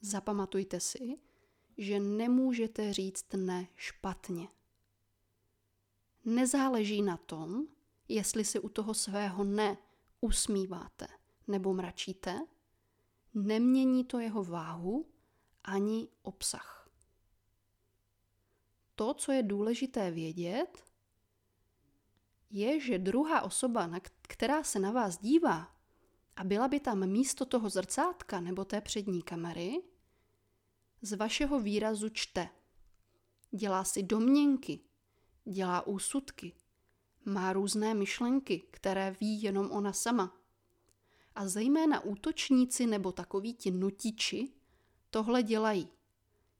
Zapamatujte 0.00 0.80
si, 0.80 1.18
že 1.78 2.00
nemůžete 2.00 2.92
říct 2.92 3.32
ne 3.32 3.68
špatně. 3.76 4.48
Nezáleží 6.24 7.02
na 7.02 7.16
tom, 7.16 7.66
jestli 8.08 8.44
si 8.44 8.60
u 8.60 8.68
toho 8.68 8.94
svého 8.94 9.44
ne 9.44 9.76
usmíváte 10.20 11.06
nebo 11.46 11.74
mračíte, 11.74 12.40
nemění 13.34 14.04
to 14.04 14.18
jeho 14.18 14.44
váhu 14.44 15.06
ani 15.64 16.08
obsah. 16.22 16.90
To, 18.94 19.14
co 19.14 19.32
je 19.32 19.42
důležité 19.42 20.10
vědět, 20.10 20.84
je, 22.50 22.80
že 22.80 22.98
druhá 22.98 23.42
osoba, 23.42 23.90
která 24.22 24.64
se 24.64 24.78
na 24.78 24.90
vás 24.90 25.18
dívá, 25.18 25.76
a 26.36 26.44
byla 26.44 26.68
by 26.68 26.80
tam 26.80 27.06
místo 27.06 27.44
toho 27.44 27.70
zrcátka 27.70 28.40
nebo 28.40 28.64
té 28.64 28.80
přední 28.80 29.22
kamery, 29.22 29.82
z 31.02 31.12
vašeho 31.12 31.60
výrazu 31.60 32.08
čte. 32.08 32.48
Dělá 33.50 33.84
si 33.84 34.02
domněnky, 34.02 34.80
dělá 35.44 35.86
úsudky, 35.86 36.52
má 37.24 37.52
různé 37.52 37.94
myšlenky, 37.94 38.62
které 38.70 39.16
ví 39.20 39.42
jenom 39.42 39.70
ona 39.70 39.92
sama. 39.92 40.36
A 41.36 41.48
zejména 41.48 42.00
útočníci 42.00 42.86
nebo 42.86 43.12
takoví 43.12 43.54
ti 43.54 43.70
nutiči 43.70 44.52
tohle 45.10 45.42
dělají. 45.42 45.88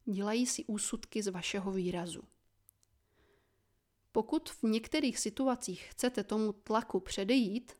Dělají 0.05 0.47
si 0.47 0.65
úsudky 0.65 1.23
z 1.23 1.29
vašeho 1.29 1.73
výrazu. 1.73 2.23
Pokud 4.13 4.51
v 4.51 4.63
některých 4.63 5.19
situacích 5.19 5.89
chcete 5.91 6.25
tomu 6.25 6.53
tlaku 6.53 7.01
předejít, 7.01 7.79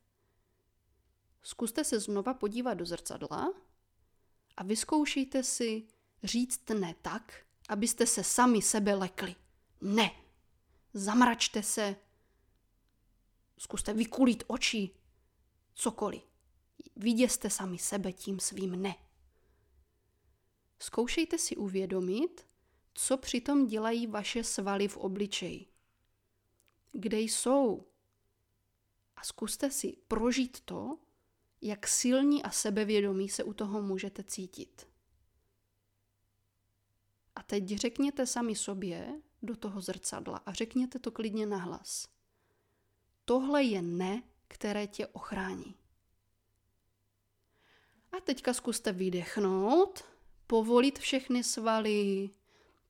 zkuste 1.43 1.85
se 1.85 2.01
znova 2.01 2.35
podívat 2.35 2.75
do 2.75 2.87
zrcadla 2.87 3.55
a 4.57 4.63
vyzkoušejte 4.65 5.43
si 5.43 5.87
říct 6.23 6.69
ne 6.69 6.95
tak, 7.03 7.45
abyste 7.69 8.07
se 8.07 8.25
sami 8.25 8.63
sebe 8.63 8.95
lekli. 8.95 9.35
Ne. 9.81 10.11
Zamračte 10.95 11.63
se. 11.63 11.97
Zkuste 13.59 13.93
vykulit 13.93 14.45
oči. 14.47 14.91
Cokoliv. 15.75 16.36
Viděste 16.97 17.51
sami 17.51 17.79
sebe 17.79 18.13
tím 18.13 18.41
svým 18.41 18.83
ne. 18.83 18.95
Zkoušejte 20.79 21.39
si 21.39 21.57
uvědomit, 21.57 22.47
co 22.95 23.17
přitom 23.17 23.67
dělají 23.67 24.07
vaše 24.07 24.45
svaly 24.45 24.89
v 24.89 24.97
obličeji. 24.97 25.67
Kde 26.93 27.21
jsou? 27.21 27.87
A 29.17 29.25
zkuste 29.25 29.71
si 29.71 29.97
prožít 30.09 30.61
to, 30.61 30.99
jak 31.61 31.87
silní 31.87 32.43
a 32.43 32.51
sebevědomí 32.51 33.29
se 33.29 33.45
u 33.45 33.53
toho 33.53 33.83
můžete 33.83 34.25
cítit. 34.25 34.89
A 37.35 37.43
teď 37.43 37.69
řekněte 37.69 38.27
sami 38.27 38.55
sobě 38.55 39.23
do 39.43 39.57
toho 39.57 39.81
zrcadla 39.81 40.39
a 40.39 40.53
řekněte 40.53 40.99
to 40.99 41.11
klidně 41.11 41.47
nahlas. 41.47 42.09
Tohle 43.25 43.63
je 43.63 43.83
ne, 43.83 44.23
které 44.49 44.87
tě 44.87 45.07
ochrání. 45.07 45.75
A 48.17 48.21
teďka 48.21 48.55
zkuste 48.55 48.93
vydechnout, 48.93 50.05
povolit 50.47 50.99
všechny 50.99 51.45
svaly, 51.45 52.31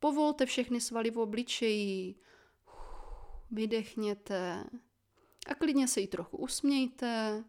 povolte 0.01 0.47
všechny 0.47 0.81
svaly 0.81 1.11
v 1.11 1.19
obličeji, 1.19 2.15
vydechněte 3.51 4.65
a 5.47 5.55
klidně 5.55 5.89
se 5.89 6.01
jí 6.01 6.07
trochu 6.07 6.37
usmějte 6.37 7.45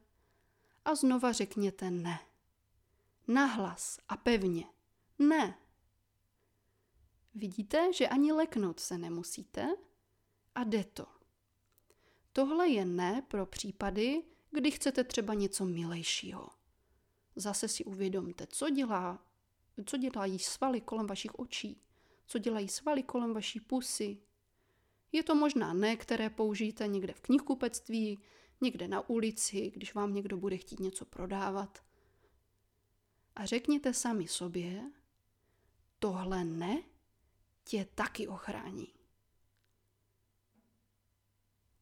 a 0.85 0.95
znova 0.95 1.31
řekněte 1.31 1.91
ne. 1.91 2.19
Nahlas 3.27 3.99
a 4.09 4.17
pevně. 4.17 4.65
Ne. 5.19 5.57
Vidíte, 7.35 7.93
že 7.93 8.07
ani 8.07 8.31
leknout 8.31 8.79
se 8.79 8.97
nemusíte 8.97 9.67
a 10.55 10.63
jde 10.63 10.83
to. 10.83 11.05
Tohle 12.33 12.69
je 12.69 12.85
ne 12.85 13.21
pro 13.27 13.45
případy, 13.45 14.23
kdy 14.51 14.71
chcete 14.71 15.03
třeba 15.03 15.33
něco 15.33 15.65
milejšího. 15.65 16.56
Zase 17.37 17.67
si 17.67 17.85
uvědomte, 17.85 18.47
co 18.47 18.69
dělá, 18.69 19.25
co 19.85 19.97
dělají 19.97 20.39
svaly 20.39 20.81
kolem 20.81 21.07
vašich 21.07 21.39
očí, 21.39 21.81
co 22.25 22.37
dělají 22.37 22.67
svaly 22.67 23.03
kolem 23.03 23.33
vaší 23.33 23.59
pusy. 23.59 24.17
Je 25.11 25.23
to 25.23 25.35
možná 25.35 25.73
ne, 25.73 25.95
které 25.95 26.29
použijete 26.29 26.87
někde 26.87 27.13
v 27.13 27.21
knihkupectví, 27.21 28.19
někde 28.61 28.87
na 28.87 29.09
ulici, 29.09 29.71
když 29.75 29.93
vám 29.93 30.13
někdo 30.13 30.37
bude 30.37 30.57
chtít 30.57 30.79
něco 30.79 31.05
prodávat. 31.05 31.83
A 33.35 33.45
řekněte 33.45 33.93
sami 33.93 34.27
sobě, 34.27 34.91
tohle 35.99 36.43
ne 36.43 36.83
tě 37.63 37.87
taky 37.95 38.27
ochrání. 38.27 38.87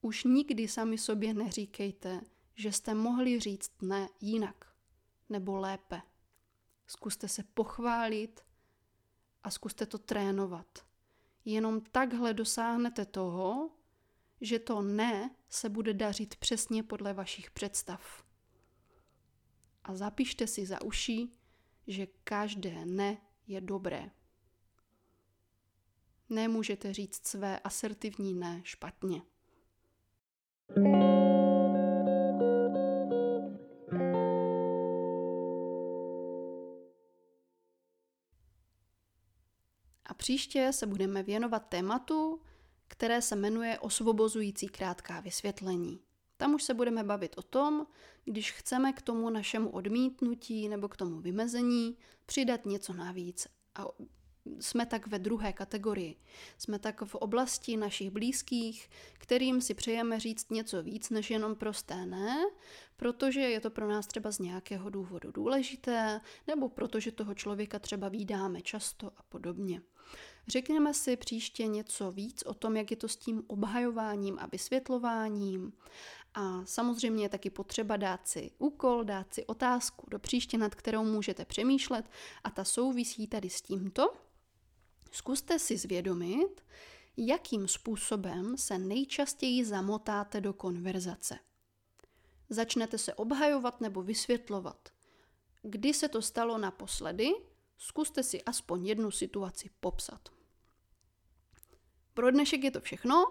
Už 0.01 0.23
nikdy 0.23 0.67
sami 0.67 0.97
sobě 0.97 1.33
neříkejte, 1.33 2.21
že 2.55 2.71
jste 2.71 2.93
mohli 2.93 3.39
říct 3.39 3.71
ne 3.81 4.09
jinak 4.21 4.74
nebo 5.29 5.57
lépe. 5.57 6.01
Zkuste 6.87 7.27
se 7.27 7.43
pochválit 7.43 8.45
a 9.43 9.51
zkuste 9.51 9.85
to 9.85 9.97
trénovat. 9.97 10.85
Jenom 11.45 11.81
takhle 11.81 12.33
dosáhnete 12.33 13.05
toho, 13.05 13.69
že 14.41 14.59
to 14.59 14.81
ne 14.81 15.35
se 15.49 15.69
bude 15.69 15.93
dařit 15.93 16.35
přesně 16.35 16.83
podle 16.83 17.13
vašich 17.13 17.51
představ. 17.51 18.23
A 19.83 19.95
zapište 19.95 20.47
si 20.47 20.65
za 20.65 20.81
uší, 20.81 21.39
že 21.87 22.07
každé 22.23 22.85
ne 22.85 23.17
je 23.47 23.61
dobré. 23.61 24.11
Nemůžete 26.29 26.93
říct 26.93 27.27
své 27.27 27.59
asertivní 27.59 28.33
ne 28.33 28.61
špatně. 28.63 29.21
Příště 40.25 40.73
se 40.73 40.87
budeme 40.87 41.23
věnovat 41.23 41.59
tématu, 41.69 42.41
které 42.87 43.21
se 43.21 43.35
jmenuje 43.35 43.79
Osvobozující 43.79 44.67
krátká 44.67 45.19
vysvětlení. 45.19 45.99
Tam 46.37 46.53
už 46.53 46.63
se 46.63 46.73
budeme 46.73 47.03
bavit 47.03 47.37
o 47.37 47.41
tom, 47.41 47.87
když 48.23 48.51
chceme 48.51 48.93
k 48.93 49.01
tomu 49.01 49.29
našemu 49.29 49.69
odmítnutí 49.69 50.69
nebo 50.69 50.87
k 50.87 50.97
tomu 50.97 51.21
vymezení 51.21 51.97
přidat 52.25 52.65
něco 52.65 52.93
navíc 52.93 53.47
a 53.75 53.85
jsme 54.59 54.85
tak 54.85 55.07
ve 55.07 55.19
druhé 55.19 55.53
kategorii. 55.53 56.15
Jsme 56.57 56.79
tak 56.79 57.01
v 57.01 57.15
oblasti 57.15 57.77
našich 57.77 58.09
blízkých, 58.09 58.89
kterým 59.13 59.61
si 59.61 59.73
přejeme 59.73 60.19
říct 60.19 60.51
něco 60.51 60.83
víc 60.83 61.09
než 61.09 61.31
jenom 61.31 61.55
prosté 61.55 62.05
ne, 62.05 62.35
protože 62.97 63.39
je 63.39 63.59
to 63.59 63.69
pro 63.69 63.87
nás 63.87 64.07
třeba 64.07 64.31
z 64.31 64.39
nějakého 64.39 64.89
důvodu 64.89 65.31
důležité, 65.31 66.21
nebo 66.47 66.69
protože 66.69 67.11
toho 67.11 67.33
člověka 67.33 67.79
třeba 67.79 68.09
výdáme 68.09 68.61
často 68.61 69.11
a 69.17 69.23
podobně. 69.29 69.81
Řekněme 70.47 70.93
si 70.93 71.17
příště 71.17 71.67
něco 71.67 72.11
víc 72.11 72.43
o 72.43 72.53
tom, 72.53 72.77
jak 72.77 72.91
je 72.91 72.97
to 72.97 73.07
s 73.07 73.15
tím 73.15 73.43
obhajováním 73.47 74.37
a 74.39 74.45
vysvětlováním. 74.45 75.73
A 76.33 76.65
samozřejmě 76.65 77.25
je 77.25 77.29
taky 77.29 77.49
potřeba 77.49 77.97
dát 77.97 78.27
si 78.27 78.51
úkol, 78.57 79.03
dát 79.03 79.33
si 79.33 79.45
otázku 79.45 80.09
do 80.09 80.19
příště, 80.19 80.57
nad 80.57 80.75
kterou 80.75 81.03
můžete 81.03 81.45
přemýšlet 81.45 82.09
a 82.43 82.49
ta 82.49 82.63
souvisí 82.63 83.27
tady 83.27 83.49
s 83.49 83.61
tímto. 83.61 84.13
Zkuste 85.11 85.59
si 85.59 85.77
zvědomit, 85.77 86.61
jakým 87.17 87.67
způsobem 87.67 88.57
se 88.57 88.77
nejčastěji 88.77 89.65
zamotáte 89.65 90.41
do 90.41 90.53
konverzace. 90.53 91.39
Začnete 92.49 92.97
se 92.97 93.13
obhajovat 93.13 93.81
nebo 93.81 94.03
vysvětlovat. 94.03 94.89
Kdy 95.61 95.93
se 95.93 96.09
to 96.09 96.21
stalo 96.21 96.57
naposledy, 96.57 97.29
zkuste 97.77 98.23
si 98.23 98.43
aspoň 98.43 98.85
jednu 98.85 99.11
situaci 99.11 99.69
popsat. 99.79 100.34
Pro 102.15 102.31
dnešek 102.31 102.63
je 102.63 102.71
to 102.71 102.81
všechno. 102.81 103.25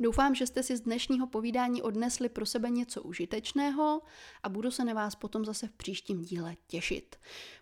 Doufám, 0.00 0.34
že 0.34 0.46
jste 0.46 0.62
si 0.62 0.76
z 0.76 0.80
dnešního 0.80 1.26
povídání 1.26 1.82
odnesli 1.82 2.28
pro 2.28 2.46
sebe 2.46 2.70
něco 2.70 3.02
užitečného 3.02 4.02
a 4.42 4.48
budu 4.48 4.70
se 4.70 4.84
na 4.84 4.94
vás 4.94 5.14
potom 5.14 5.44
zase 5.44 5.66
v 5.66 5.72
příštím 5.72 6.22
díle 6.22 6.56
těšit. 6.66 7.16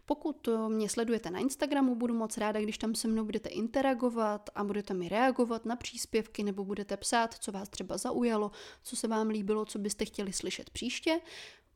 Pokud 0.07 0.49
mě 0.69 0.89
sledujete 0.89 1.31
na 1.31 1.39
Instagramu, 1.39 1.95
budu 1.95 2.15
moc 2.15 2.39
ráda, 2.39 2.61
když 2.61 2.79
tam 2.79 2.95
se 2.95 3.09
mnou 3.09 3.25
budete 3.25 3.49
interagovat 3.49 4.51
a 4.55 4.65
budete 4.65 4.95
mi 4.95 5.09
reagovat 5.09 5.65
na 5.65 5.77
příspěvky 5.77 6.43
nebo 6.43 6.65
budete 6.65 6.97
psát, 6.97 7.35
co 7.35 7.53
vás 7.53 7.69
třeba 7.69 7.97
zaujalo, 7.97 8.51
co 8.83 8.97
se 8.97 9.09
vám 9.09 9.29
líbilo, 9.29 9.65
co 9.65 9.79
byste 9.79 10.05
chtěli 10.05 10.33
slyšet 10.33 10.71
příště 10.71 11.21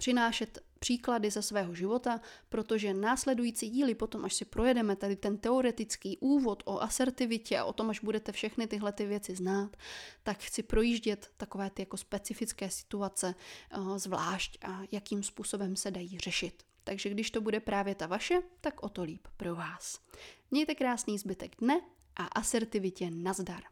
přinášet 0.00 0.58
příklady 0.78 1.30
ze 1.30 1.42
svého 1.42 1.74
života, 1.74 2.20
protože 2.48 2.94
následující 2.94 3.70
díly 3.70 3.94
potom, 3.94 4.24
až 4.24 4.34
si 4.34 4.44
projedeme 4.44 4.96
tady 4.96 5.16
ten 5.16 5.38
teoretický 5.38 6.18
úvod 6.18 6.62
o 6.66 6.80
asertivitě 6.80 7.58
a 7.58 7.64
o 7.64 7.72
tom, 7.72 7.90
až 7.90 8.00
budete 8.00 8.32
všechny 8.32 8.66
tyhle 8.66 8.92
ty 8.92 9.06
věci 9.06 9.34
znát, 9.34 9.76
tak 10.22 10.38
chci 10.38 10.62
projíždět 10.62 11.30
takové 11.36 11.70
ty 11.70 11.82
jako 11.82 11.96
specifické 11.96 12.70
situace 12.70 13.34
uh, 13.76 13.98
zvlášť 13.98 14.58
a 14.64 14.80
jakým 14.92 15.22
způsobem 15.22 15.76
se 15.76 15.90
dají 15.90 16.18
řešit. 16.18 16.62
Takže 16.84 17.10
když 17.10 17.30
to 17.30 17.40
bude 17.40 17.60
právě 17.60 17.94
ta 17.94 18.06
vaše, 18.06 18.42
tak 18.60 18.82
o 18.82 18.88
to 18.88 19.02
líp 19.02 19.28
pro 19.36 19.54
vás. 19.54 20.00
Mějte 20.50 20.74
krásný 20.74 21.18
zbytek 21.18 21.56
dne 21.60 21.80
a 22.16 22.24
asertivitě 22.24 23.10
nazdar. 23.10 23.62